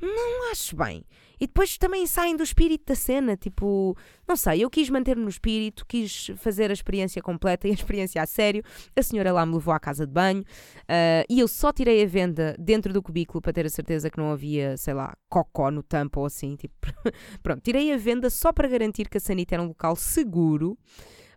[0.00, 1.04] Não acho bem.
[1.42, 3.96] E depois também saem do espírito da cena, tipo,
[4.28, 8.22] não sei, eu quis manter-me no espírito, quis fazer a experiência completa e a experiência
[8.22, 8.62] a sério.
[8.94, 12.06] A senhora lá me levou à casa de banho uh, e eu só tirei a
[12.06, 15.82] venda dentro do cubículo para ter a certeza que não havia, sei lá, cocó no
[15.82, 16.74] tampo ou assim, tipo,
[17.42, 20.78] pronto, tirei a venda só para garantir que a sanita era um local seguro.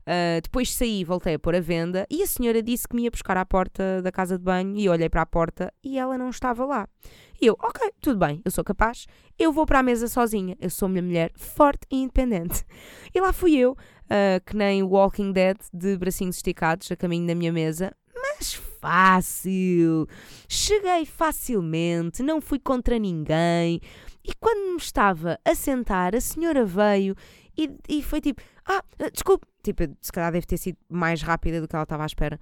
[0.06, 3.12] Uh, depois saí, voltei a pôr a venda e a senhora disse que me ia
[3.12, 6.30] buscar à porta da casa de banho e olhei para a porta e ela não
[6.30, 6.88] estava lá.
[7.42, 10.70] E eu, ok, tudo bem, eu sou capaz, eu vou para a mesa sozinha, eu
[10.70, 12.64] sou uma mulher forte e independente.
[13.14, 17.34] E lá fui eu, uh, que nem Walking Dead, de bracinhos esticados, a caminho da
[17.34, 20.06] minha mesa, mas fácil.
[20.50, 23.80] Cheguei facilmente, não fui contra ninguém.
[24.22, 27.16] E quando me estava a sentar, a senhora veio
[27.58, 29.46] e, e foi tipo: Ah, desculpe.
[29.64, 32.40] Tipo, se calhar deve ter sido mais rápida do que ela estava à espera.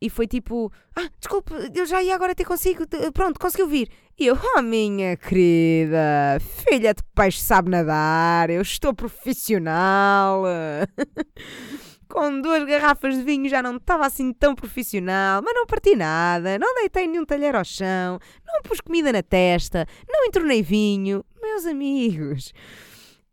[0.00, 2.84] E foi tipo: Ah, desculpe, eu já ia agora ter consigo.
[3.12, 3.88] Pronto, conseguiu vir.
[4.18, 10.44] E eu, oh minha querida, filha de peixe sabe nadar, eu estou profissional.
[12.14, 16.56] com duas garrafas de vinho já não estava assim tão profissional, mas não parti nada,
[16.60, 21.24] não deitei nenhum talher ao chão, não pus comida na testa, não entornei vinho.
[21.42, 22.52] Meus amigos,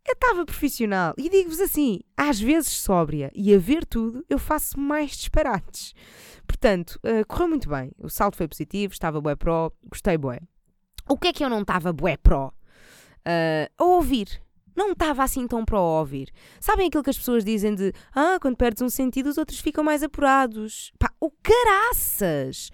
[0.06, 4.78] eu estava profissional e digo-vos assim: às vezes sóbria e a ver tudo, eu faço
[4.78, 5.94] mais disparates.
[6.46, 7.92] Portanto, uh, correu muito bem.
[7.98, 10.40] O salto foi positivo, estava bué pro, gostei bué.
[11.08, 12.48] O que é que eu não estava bué pro?
[12.48, 14.42] Uh, a ouvir
[14.74, 16.30] não estava assim tão para ouvir.
[16.60, 19.84] Sabem aquilo que as pessoas dizem de ah, quando perdes um sentido os outros ficam
[19.84, 20.92] mais apurados.
[20.98, 22.70] Pá, o caraças!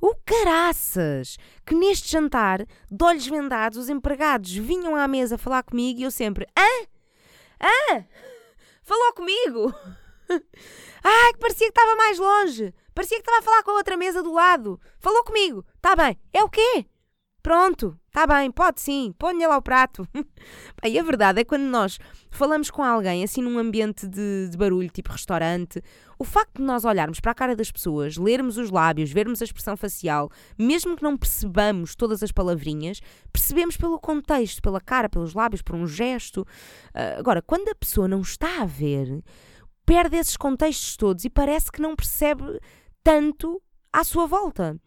[0.00, 1.38] O caraças!
[1.64, 6.10] Que neste jantar, de olhos vendados, os empregados vinham à mesa falar comigo e eu
[6.10, 6.86] sempre Hã?
[7.62, 8.04] Hã?
[8.82, 9.74] Falou comigo?
[11.02, 12.74] Ai, que parecia que estava mais longe.
[12.94, 14.80] Parecia que estava a falar com a outra mesa do lado.
[14.98, 15.64] Falou comigo.
[15.80, 16.18] Tá bem.
[16.32, 16.86] É o quê?
[17.46, 20.04] Pronto, está bem, pode sim, ponha lá o prato.
[20.84, 21.96] e a verdade é que quando nós
[22.28, 25.80] falamos com alguém assim num ambiente de, de, barulho, tipo restaurante,
[26.18, 29.44] o facto de nós olharmos para a cara das pessoas, lermos os lábios, vermos a
[29.44, 30.28] expressão facial,
[30.58, 33.00] mesmo que não percebamos todas as palavrinhas,
[33.32, 36.40] percebemos pelo contexto, pela cara, pelos lábios, por um gesto.
[36.40, 39.22] Uh, agora, quando a pessoa não está a ver,
[39.84, 42.42] perde esses contextos todos e parece que não percebe
[43.04, 44.80] tanto à sua volta.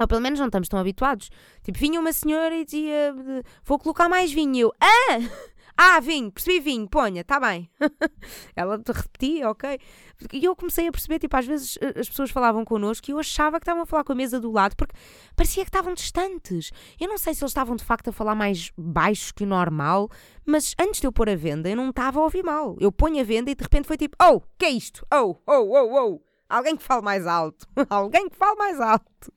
[0.00, 1.28] Ou pelo menos não estamos tão habituados.
[1.62, 3.14] Tipo, vinha uma senhora e dizia:
[3.62, 4.56] Vou colocar mais vinho.
[4.56, 5.18] E eu: Ah!
[5.82, 7.70] Ah, vinho, percebi vinho, ponha, está bem.
[8.54, 9.78] Ela repetia, ok.
[10.30, 13.18] E eu comecei a perceber, tipo, às vezes eh, as pessoas falavam connosco e eu
[13.18, 14.94] achava que estavam a falar com a mesa do lado porque
[15.34, 16.70] parecia que estavam distantes.
[17.00, 20.10] Eu não sei se eles estavam de facto a falar mais baixo que o normal,
[20.44, 22.76] mas antes de eu pôr a venda eu não estava a ouvir mal.
[22.78, 25.06] Eu ponho a venda e de repente foi tipo: Oh, que é isto?
[25.10, 26.29] Oh, oh, oh, oh.
[26.50, 27.66] Alguém que fale mais alto.
[27.88, 29.32] Alguém que fale mais alto.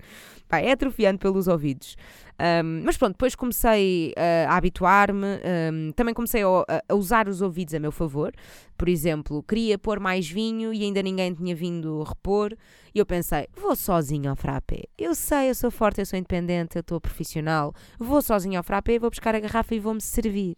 [0.48, 1.96] Pá, é atrofiante pelos ouvidos.
[2.40, 5.26] Um, mas pronto, depois comecei uh, a habituar-me,
[5.72, 8.34] um, também comecei a, a, usar os ouvidos a meu favor.
[8.76, 12.54] Por exemplo, queria pôr mais vinho e ainda ninguém tinha vindo repor.
[12.94, 14.84] E eu pensei, vou sozinho ao frappé.
[14.98, 17.74] Eu sei, eu sou forte, eu sou independente, eu estou profissional.
[18.00, 20.58] Vou sozinho ao frappé, vou buscar a garrafa e vou-me servir.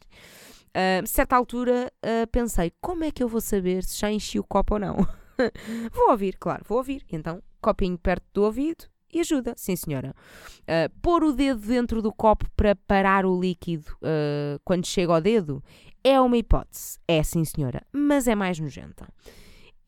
[0.75, 4.43] Uh, certa altura uh, pensei, como é que eu vou saber se já enchi o
[4.43, 5.07] copo ou não?
[5.91, 7.03] vou ouvir, claro, vou ouvir.
[7.11, 10.13] Então, copinho perto do ouvido e ajuda, sim senhora.
[10.61, 15.21] Uh, pôr o dedo dentro do copo para parar o líquido uh, quando chega ao
[15.21, 15.63] dedo
[16.03, 19.07] é uma hipótese, é sim senhora, mas é mais nojenta.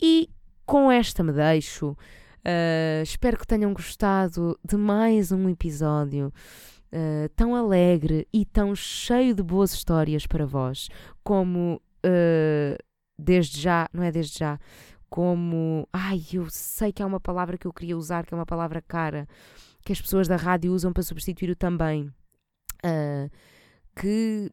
[0.01, 0.29] E
[0.65, 1.89] com esta me deixo.
[1.89, 6.33] Uh, espero que tenham gostado de mais um episódio.
[6.91, 10.87] Uh, tão alegre e tão cheio de boas histórias para vós,
[11.23, 12.83] como uh,
[13.19, 14.59] desde já, não é desde já,
[15.09, 15.87] como.
[15.91, 18.81] Ai, eu sei que é uma palavra que eu queria usar, que é uma palavra
[18.81, 19.27] cara,
[19.83, 22.11] que as pessoas da rádio usam para substituir o também.
[22.85, 23.29] Uh,
[23.95, 24.51] que.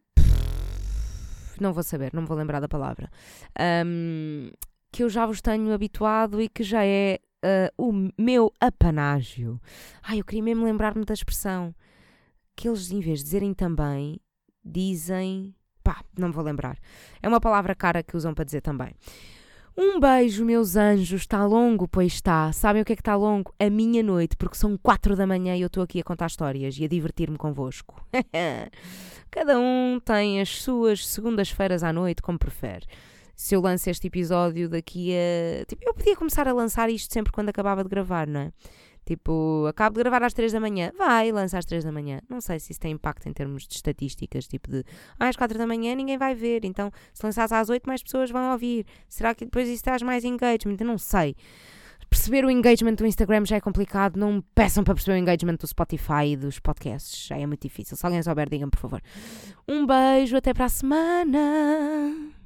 [1.61, 3.09] Não vou saber, não me vou lembrar da palavra.
[3.87, 4.51] Um,
[4.91, 9.61] que eu já vos tenho habituado e que já é uh, o meu apanágio.
[10.03, 11.75] Ai, eu queria mesmo lembrar-me da expressão.
[12.57, 14.21] Que eles, em vez de dizerem também,
[14.65, 15.55] dizem.
[15.83, 16.79] Pá, não me vou lembrar.
[17.23, 18.95] É uma palavra cara que usam para dizer também.
[19.77, 22.53] Um beijo, meus anjos, está longo, pois está.
[22.53, 23.53] Sabem o que é que está longo?
[23.59, 26.77] A minha noite, porque são quatro da manhã e eu estou aqui a contar histórias
[26.79, 28.01] e a divertir-me convosco.
[29.33, 32.87] Cada um tem as suas segundas-feiras à noite, como prefere.
[33.35, 35.65] Se eu lanço este episódio daqui a.
[35.65, 38.53] Tipo, eu podia começar a lançar isto sempre quando acabava de gravar, não é?
[39.05, 42.21] Tipo, acabo de gravar às 3 da manhã, vai, lança às 3 da manhã.
[42.29, 44.85] Não sei se isso tem impacto em termos de estatísticas, tipo de
[45.19, 48.31] ah, às 4 da manhã ninguém vai ver, então se lançares às 8 mais pessoas
[48.31, 48.87] vão ouvir.
[49.09, 50.77] Será que depois isso traz mais engagement?
[50.81, 51.37] Eu não sei.
[52.09, 55.67] Perceber o engagement do Instagram já é complicado, não peçam para perceber o engagement do
[55.67, 57.97] Spotify e dos podcasts, já é muito difícil.
[57.97, 59.03] Se alguém souber, digam por favor.
[59.69, 62.44] Um beijo, até para a semana!